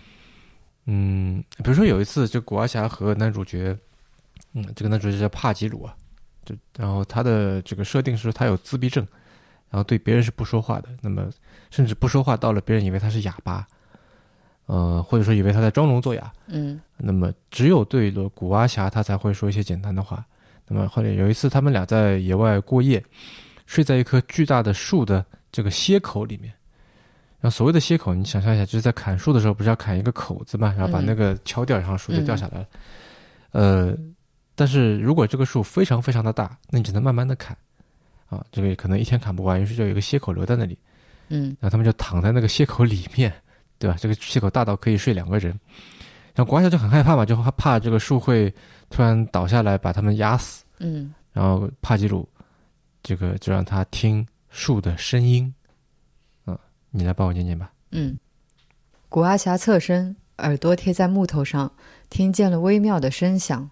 [0.86, 3.76] 嗯，比如说有一次，就古阿霞和男主角，
[4.54, 5.98] 嗯，这个男主角叫帕吉鲁啊，
[6.46, 9.06] 就然后他的这个设定是他有自闭症，
[9.70, 11.30] 然后对别人是不说话的，那么
[11.72, 13.68] 甚至不说话到了别人以为他是哑巴。
[14.66, 20.26] 呃，或者说以为他在装聋作哑，嗯，那么只有对了古阿霞，他才会说一些简单的话。
[20.66, 23.04] 那么后来有一次，他们俩在野外过夜，
[23.66, 26.46] 睡在一棵巨大的树的这个歇口里面。
[27.42, 32.68] 然后所谓的歇口，你想象一下，就是在砍树的时候，不是要砍一个口子嘛，然后把那个敲掉，然后树就掉下来了。
[33.52, 33.94] 呃，
[34.56, 37.58] 但是如果这个树非常非常的大，那你只能慢慢的砍，
[38.28, 40.78] 啊，这个可能一天砍不完，于是就有一个歇口留在那里。
[41.30, 43.34] 嗯，然后他们就躺在那个歇口里面。
[43.80, 43.98] 对吧？
[44.00, 45.52] 这个气口大到可以睡两个人，
[46.34, 48.54] 然后国家就很害怕嘛，就怕这个树会
[48.90, 50.64] 突然倒下来把他们压死。
[50.80, 52.26] 嗯，然后帕吉鲁
[53.02, 55.54] 这个就让他听树的声音。
[56.46, 56.58] 啊，
[56.92, 57.74] 你来帮我念念吧。
[57.92, 58.18] 嗯，
[59.10, 61.70] 古阿霞侧身，耳朵贴在木头上，
[62.10, 63.70] 听见了微妙的声响。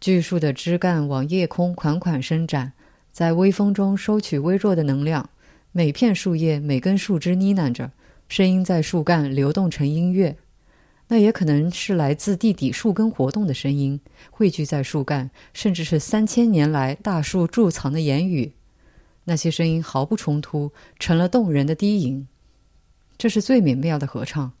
[0.00, 2.72] 巨树的枝干往夜空款款伸展，
[3.10, 5.28] 在微风中收取微弱的能量。
[5.72, 7.90] 每片树叶，每根树枝呢喃着。
[8.28, 10.36] 声音在树干流动成音乐，
[11.08, 18.52] 那也可能是来自地底树根活动的声音，汇聚在树干，甚至是三千年来大树贮藏的言语。
[19.24, 22.28] 那些声音毫不冲突，成了动人的低吟。
[23.16, 24.52] 这是最美妙的合唱。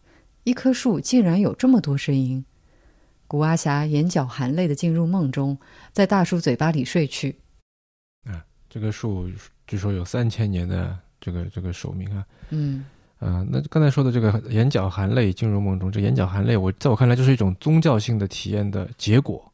[0.44, 2.44] 一棵树竟然有这么多声音。
[3.28, 5.56] 古阿霞眼角含泪的进入梦中，
[5.92, 7.38] 在大树嘴巴里睡去。
[8.24, 9.30] 啊，这棵树
[9.66, 12.26] 据说有三千年的这个这个寿命啊。
[12.48, 12.84] 嗯。
[13.20, 19.44] 呃，那刚才说的这个眼角含泪进入梦中，这眼角含泪，我在我看来就是一种宗教性的体验的结果。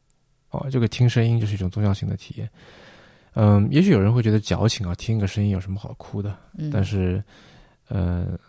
[0.51, 2.47] 哦，这个听声音就是一种宗教性的体验。
[3.33, 6.37] 嗯，也许有人会觉得矫情啊，听个声音有什么好哭的？
[6.71, 7.21] 但是，
[7.89, 8.39] 呃，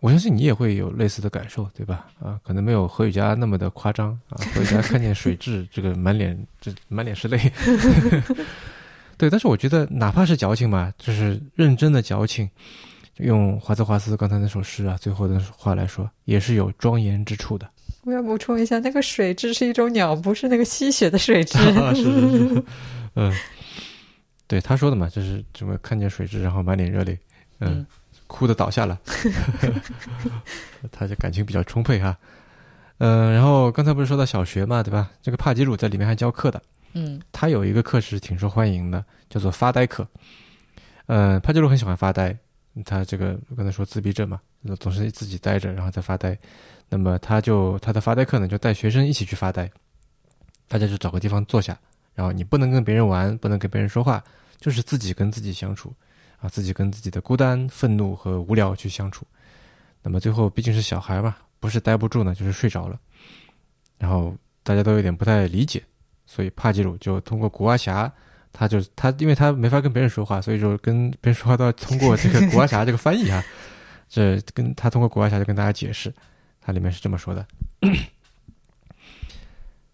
[0.00, 2.06] 我相信你也会有类似的感受，对吧？
[2.20, 4.36] 啊，可能没有何雨佳那么的夸张啊。
[4.54, 7.38] 何雨佳看见水蛭，这个满脸这满脸是泪。
[9.16, 12.48] 对，但是我觉得哪怕是矫情嘛，就是认真的矫情，
[13.16, 17.68] 用华兹华斯刚才那首诗啊，最后的话来说，也是有庄严之处的。
[18.02, 21.56] 我要补充一下，那个水蛭是一种鸟，不是那个吸血的水蛭。
[21.96, 22.64] 是是是，
[23.14, 23.32] 嗯。
[24.48, 27.18] 对他说的嘛，就是怎么看见水蛭，然后满脸热泪，
[27.58, 27.84] 嗯，
[28.26, 28.98] 哭的倒下了，
[30.92, 32.16] 他就感情比较充沛哈，
[32.98, 35.10] 嗯，然后刚才不是说到小学嘛，对吧？
[35.22, 36.62] 这个帕吉鲁在里面还教课的，
[36.92, 40.06] 嗯，他有一个课是挺受欢迎的，叫做发呆课，
[41.06, 42.36] 嗯，帕吉鲁很喜欢发呆，
[42.84, 44.40] 他这个刚才说自闭症嘛，
[44.80, 46.36] 总是自己呆着，然后在发呆，
[46.88, 49.70] 那么他就他的发呆课呢，就带学生一起去发呆，
[50.68, 51.78] 大家就找个地方坐下。
[52.14, 54.24] 然后你不能跟别人玩，不能跟别人说话，
[54.58, 55.92] 就是自己跟自己相处，
[56.38, 59.26] 啊，自己跟自己的孤单、愤怒和无聊去相处。
[60.02, 62.98] 那么最后毕竟是小孩嘛，不是待不住呢，就是睡着了。
[63.98, 65.82] 然后大家都有点不太理解，
[66.26, 68.12] 所以帕吉鲁就通过古阿霞，
[68.52, 73.42] 他就他因为他没法跟别人说话，所以说跟别人说话都要通过这个古阿霞这个翻译啊。
[74.08, 76.14] 这跟他通过古阿霞就跟大家解释，
[76.60, 77.44] 它里面是这么说的。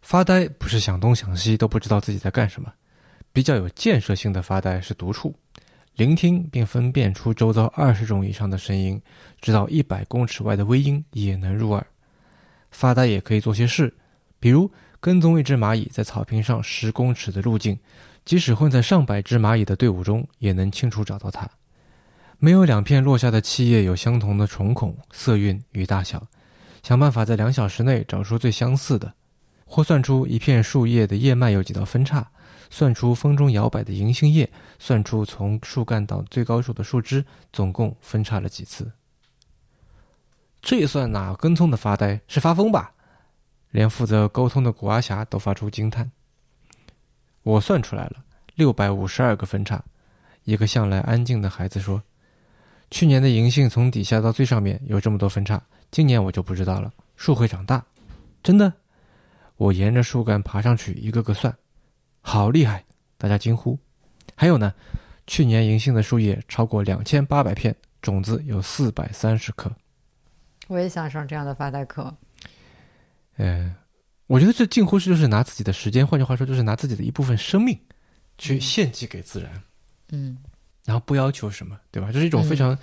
[0.02, 2.70] 发呆不是想东想西都不知道自己在干什么，
[3.32, 5.34] 比较有建设性的发呆是独处，
[5.94, 9.00] 聆听并分辨出周遭二十种以上的声音，
[9.40, 11.86] 直到一百公尺外的微音也能入耳。
[12.70, 13.92] 发呆也可以做些事，
[14.40, 14.70] 比如
[15.00, 17.78] 跟踪一只蚂蚁在草坪上十公尺的路径，
[18.24, 21.48] 即使混在上百只蚂蚁的队伍中，也能清楚找到它。
[22.38, 26.26] 没有两片落下的气叶有相同的虫孔、色韵与大小，
[26.82, 29.12] 想办法在两小时内找出最相似的。
[29.64, 32.30] 或算出一片树叶的叶脉有几道分叉，
[32.72, 38.90] 算出风中摇摆的银杏叶，算出从树干到最高处的树枝总共分叉了几次。
[40.62, 42.18] 这算哪根葱的发呆？
[42.26, 42.90] 是发疯吧？
[43.72, 46.10] 连负责沟通的古阿霞都发出惊叹。
[47.42, 49.84] 我算出来了，六百五十二个分叉。
[50.44, 52.02] 一个向来安静的孩子说
[52.90, 56.90] ：“去年的银杏从底下到最上面有这么多分叉，今年我就不知道了。
[57.16, 57.84] 树会长大，
[58.42, 58.72] 真的。”
[59.58, 61.54] 我沿着树干爬上去，一个个算，
[62.22, 62.84] 好厉害！
[63.18, 63.78] 大家惊呼。
[64.34, 64.72] 还有呢，
[65.26, 69.70] 去年银杏的树叶超过两千八百片，种子有四百三十颗。
[70.68, 72.16] 我也想上这样的发呆课。
[73.36, 73.74] 呃，
[74.28, 77.78] 我觉得这近乎是就是拿自己的时间，换句话说，就是拿自己的一部分生命
[78.38, 79.62] 去献祭给自然。
[80.10, 80.38] 嗯。
[80.84, 82.10] 然后不要求什么，对吧？
[82.12, 82.78] 这是一种非常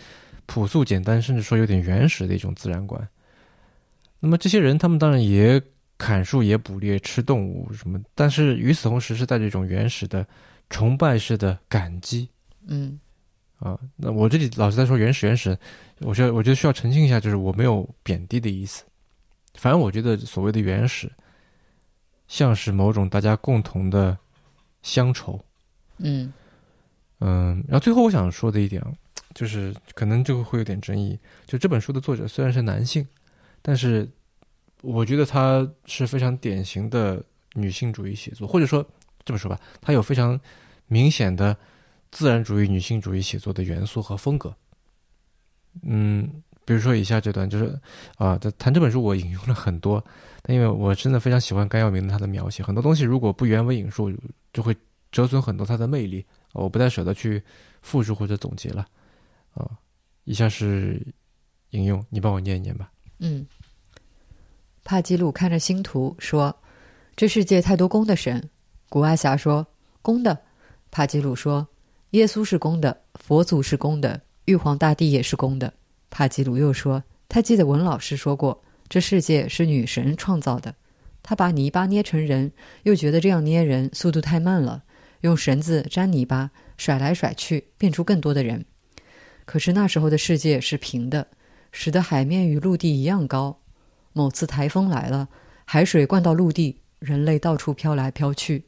[0.45, 3.07] 朴素、简单，甚至说有点原始的一种自然观。
[4.19, 5.61] 那么这些人，他们当然也。
[5.99, 10.25] 砍树也捕猎吃动物什么，但是与此同时是带着一种原始的
[10.69, 12.29] 崇拜式的感激。
[12.67, 12.97] 嗯，
[13.57, 15.55] 啊，那我这里老是在说原始原始，
[15.99, 18.85] 我觉得我觉得需要澄清一下，就是我没有贬低的意思。
[19.55, 21.11] 反正我觉得所谓的原始，
[22.29, 24.17] 像是某种大家共同的
[24.81, 25.37] 乡愁。
[25.97, 26.31] 嗯
[27.19, 28.81] 嗯，然后最后我想说的一点，
[29.35, 31.19] 就是可能这个会有点争议。
[31.45, 33.05] 就这本书的作者虽然是男性，
[33.61, 34.09] 但是。
[34.81, 37.23] 我觉得它是非常典型的
[37.53, 38.85] 女性主义写作，或者说
[39.25, 40.39] 这么说吧，它有非常
[40.87, 41.55] 明显的
[42.11, 44.55] 自然主义、女性主义写作的元素和风格。
[45.83, 47.79] 嗯，比如说以下这段，就是
[48.17, 50.03] 啊，在谈这本书，我引用了很多，
[50.41, 54.11] 但因为我真的非常喜欢甘耀明的他的描写，很多东西如果不原文引述，
[54.53, 54.75] 就会
[55.11, 57.43] 折损很多他的魅力，我不太舍得去
[57.81, 58.85] 复述或者总结了。
[59.53, 59.69] 啊，
[60.23, 61.05] 以下是
[61.71, 62.91] 引用，你帮我念一念吧。
[63.19, 63.45] 嗯。
[64.89, 66.63] 帕基鲁看着星图说
[67.15, 68.49] ：“这世界太多公的神。”
[68.89, 69.63] 古阿霞说
[70.01, 70.35] ：“公的。”
[70.89, 71.67] 帕基鲁说
[72.17, 75.71] ：“耶稣是公的，佛祖是公的，玉皇大帝也是公的。”
[76.09, 80.73] 帕基鲁又说：“他记得文老师说过，这世界是女神创造的。
[81.21, 84.81] 他把泥巴捏成人，又觉得这样捏人速度太慢了，
[85.21, 88.65] 用绳子粘泥巴，甩来甩去，变出更多的人。
[89.45, 91.27] 可是那时候的世界是平的，
[91.71, 93.55] 使得海面与陆地一样高。”
[94.13, 95.29] 某次台风来了，
[95.65, 98.65] 海水灌到陆地，人类到处飘来飘去。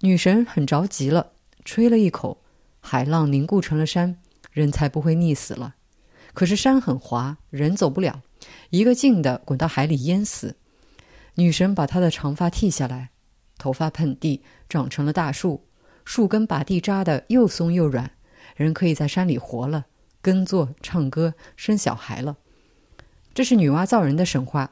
[0.00, 1.32] 女神很着急了，
[1.64, 2.42] 吹了一口，
[2.80, 4.18] 海浪凝固成了山，
[4.52, 5.74] 人才不会溺死了。
[6.32, 8.22] 可是山很滑，人走不了，
[8.70, 10.56] 一个劲的滚到海里淹死。
[11.34, 13.10] 女神把她的长发剃下来，
[13.58, 15.64] 头发喷地，长成了大树，
[16.04, 18.10] 树根把地扎得又松又软，
[18.56, 19.86] 人可以在山里活了，
[20.22, 22.36] 耕作、唱歌、生小孩了。
[23.32, 24.70] 这是女娲造人的神话。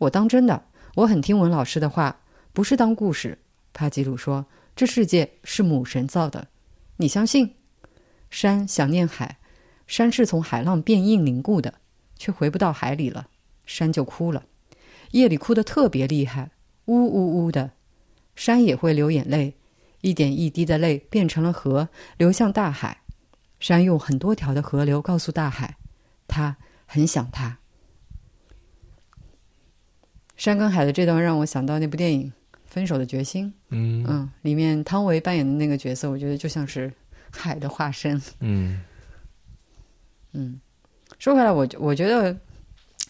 [0.00, 2.20] 我当真的，我很听文老师的话，
[2.54, 3.38] 不是当故事。
[3.74, 6.48] 帕吉鲁说：“这世界是母神造的，
[6.96, 7.54] 你相信？”
[8.30, 9.36] 山想念海，
[9.86, 11.74] 山是从海浪变硬凝固的，
[12.16, 13.28] 却回不到海里了，
[13.66, 14.44] 山就哭了。
[15.10, 16.50] 夜里哭得特别厉害，
[16.86, 17.72] 呜呜呜的。
[18.34, 19.54] 山也会流眼泪，
[20.00, 23.02] 一点一滴的泪变成了河，流向大海。
[23.58, 25.76] 山用很多条的河流告诉大海，
[26.26, 27.58] 他很想他。
[30.40, 32.26] 山跟海的这段让我想到那部电影
[32.64, 33.46] 《分手的决心》。
[33.68, 36.90] 嗯嗯，里面汤唯扮演的那个角色，我觉得就像是
[37.30, 38.18] 海的化身。
[38.40, 38.80] 嗯
[40.32, 40.58] 嗯，
[41.18, 42.32] 说回来，我我觉得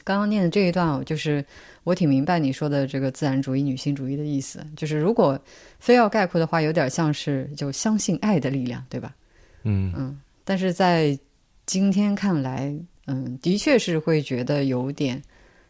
[0.02, 1.44] 刚刚念的这一段，就是
[1.84, 4.66] 我挺明白你说的这个自然主义、女性主义的意思。
[4.74, 5.38] 就是如果
[5.78, 9.14] 非要概括的话，有点像是就相信爱的力量，对吧？
[9.62, 11.16] 嗯嗯，但是在
[11.64, 12.74] 今天看来，
[13.06, 15.22] 嗯，的确是会觉得有点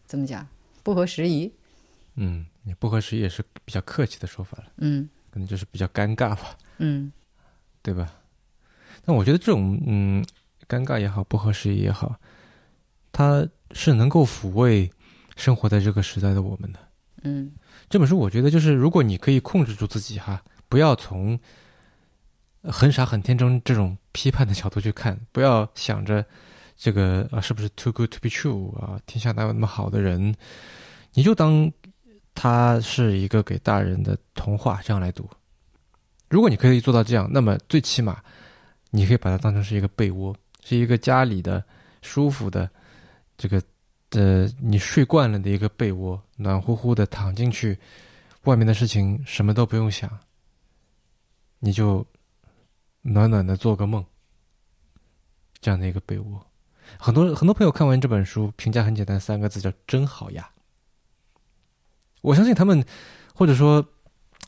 [0.07, 0.47] 怎么讲
[0.83, 1.53] 不合时宜。
[2.15, 2.47] 嗯，
[2.79, 4.73] 不合时宜也是比较客气的说法了。
[4.79, 7.13] 嗯可能就是比较尴尬吧，嗯
[7.83, 8.13] 对吧？
[9.05, 10.25] 但我觉得这种嗯，
[10.69, 12.19] 尴尬也好，不合时宜也好，
[13.13, 14.91] 它是能够抚慰
[15.37, 16.81] 生活在这个时代的我们的。
[17.23, 17.53] 嗯
[17.89, 21.39] 这本书我觉得就是，如果你可以控制住自己哈，不要从
[22.65, 26.27] 很傻很天真这种批判的角度去看，不要想着
[26.83, 30.35] 这个啊是不是 too good to be true 啊，天下哪有那么好的人，
[31.13, 31.71] 你就当
[32.35, 35.29] 它是一个给大人的童话这样来读。
[36.31, 38.25] 如果你可以做到这样，那么最起码
[38.89, 41.63] 你可以把它当成是一个被窝，是一个家里的
[42.01, 42.71] 舒服的
[43.37, 43.63] 这个
[44.13, 47.79] 呃你睡惯了的一个被窝，暖乎乎的躺进去，
[48.45, 50.11] 外面的事情什么都不用想，
[51.59, 52.07] 你就
[53.03, 54.03] 暖暖的做个梦，
[55.61, 56.43] 这样的一个被窝。
[56.99, 60.51] 很多很多朋友看完这本书，评价很简单，三个字叫“真好呀”。
[62.23, 62.85] 我相信他们，
[63.35, 63.85] 或者说，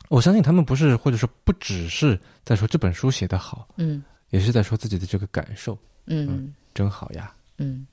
[0.09, 4.03] 我相信他们不是，或者说不只是在说这本书写得好，嗯。
[4.31, 6.55] 也是在说自己的这个感受，嗯。
[6.75, 7.35] 真好呀。
[7.59, 7.87] 嗯。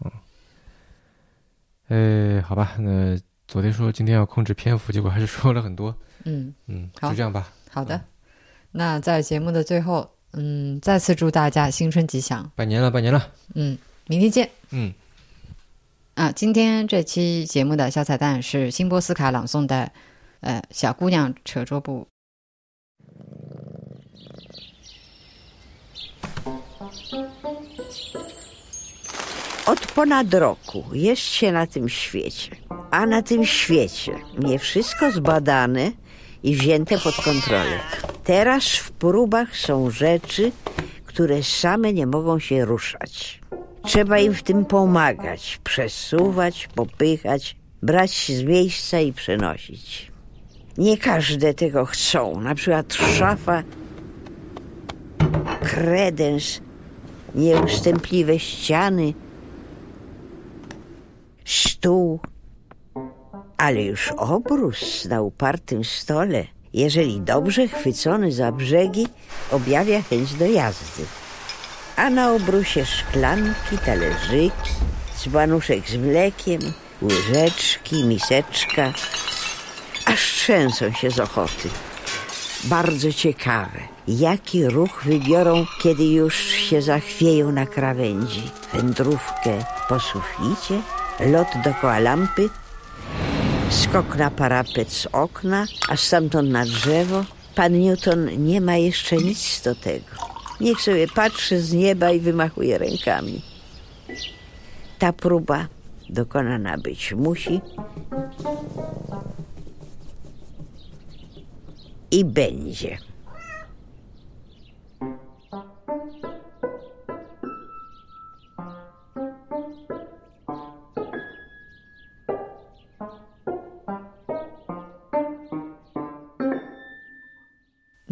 [0.00, 0.10] 嗯。
[1.88, 5.94] 呃，好吧，那昨天说今天要控制篇幅，结果还是说了很多，
[6.24, 7.52] 嗯，嗯，就这样吧。
[7.70, 8.00] 好的。
[8.72, 12.50] 那在节目的最后，嗯，再次祝大家新春吉祥。
[12.56, 13.76] 拜年了，拜年了，嗯，
[14.07, 14.49] 明天见。
[14.71, 14.93] 嗯。
[16.15, 19.89] 啊，今天这期节目的小彩蛋是辛波斯卡朗诵的，
[20.41, 22.07] 呃，小姑娘扯桌布。
[29.65, 32.55] Od ponad roku jest się na tym świecie,
[32.91, 35.91] a na tym świecie nie wszystko zbadane
[36.43, 37.79] i wzięte pod kontrolę.
[38.23, 40.51] Teraz w próbach są rzeczy,
[41.05, 43.39] które same nie mogą się ruszać.
[43.86, 50.12] Trzeba im w tym pomagać, przesuwać, popychać, brać z miejsca i przenosić.
[50.78, 53.62] Nie każde tego chcą, na przykład szafa,
[55.62, 56.60] kredens,
[57.34, 59.14] nieustępliwe ściany,
[61.44, 62.20] stół,
[63.56, 69.06] ale już obrus na upartym stole, jeżeli dobrze chwycony za brzegi,
[69.50, 71.02] objawia chęć do jazdy.
[71.96, 74.70] A na obrusie szklanki, talerzyki,
[75.18, 76.60] dzbanuszek z mlekiem,
[77.02, 78.92] łyżeczki, miseczka,
[80.04, 81.68] aż trzęsą się z ochoty.
[82.64, 88.42] Bardzo ciekawe, jaki ruch wybiorą, kiedy już się zachwieją na krawędzi.
[88.72, 90.80] Wędrówkę po suficie,
[91.20, 92.48] lot dookoła lampy,
[93.70, 97.24] skok na parapet z okna, a stamtąd na drzewo.
[97.54, 100.33] Pan Newton nie ma jeszcze nic do tego.
[100.60, 103.42] Niech sobie patrzy z nieba i wymachuje rękami.
[104.98, 105.66] Ta próba
[106.10, 107.60] dokonana być musi
[112.10, 112.98] i będzie.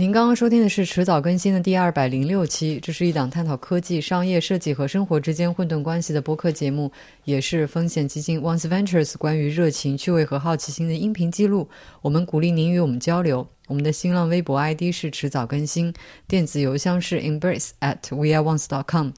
[0.03, 6.91] 您刚刚收听的是迟早更新的第二百零六期，这是一档探讨科技、商业、设计和生活之间混沌关系的播客节目，
[7.23, 11.69] 也是风险基金 Once Ventures 关于热情、趣味和好奇心的音频记录。
[12.01, 13.47] 我们鼓励您与我们交流。
[13.69, 15.95] 我们的新浪微博 ID 是迟早更新，
[16.27, 19.11] 电子邮箱是 embrace at weareonce.com。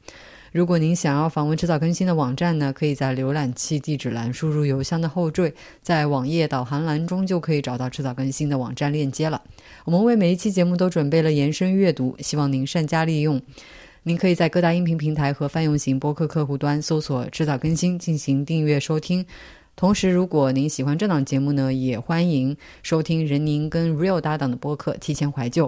[0.52, 9.42] 如果您想要访问迟早更新的网站呢，可以在浏览器地址栏输入邮箱的后缀，在网页导航栏中就可以找到迟早更新的网站链接了。
[9.84, 13.38] 我们为每一期节目都准备了延伸阅读，希望您善加利用。
[14.02, 19.24] 您可以在各大音频平台和泛用型播客客户端搜索“迟早更新”进行订阅收听。
[19.76, 25.66] 同时，如果您喜欢这档节目呢，也欢迎收听任宁跟 Real 搭档的播客《提前怀旧》。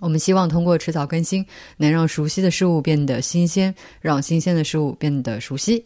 [0.00, 5.84] 我们希望通过迟早更新，能让熟悉的事物变得新鲜，让新鲜的事物变得熟悉。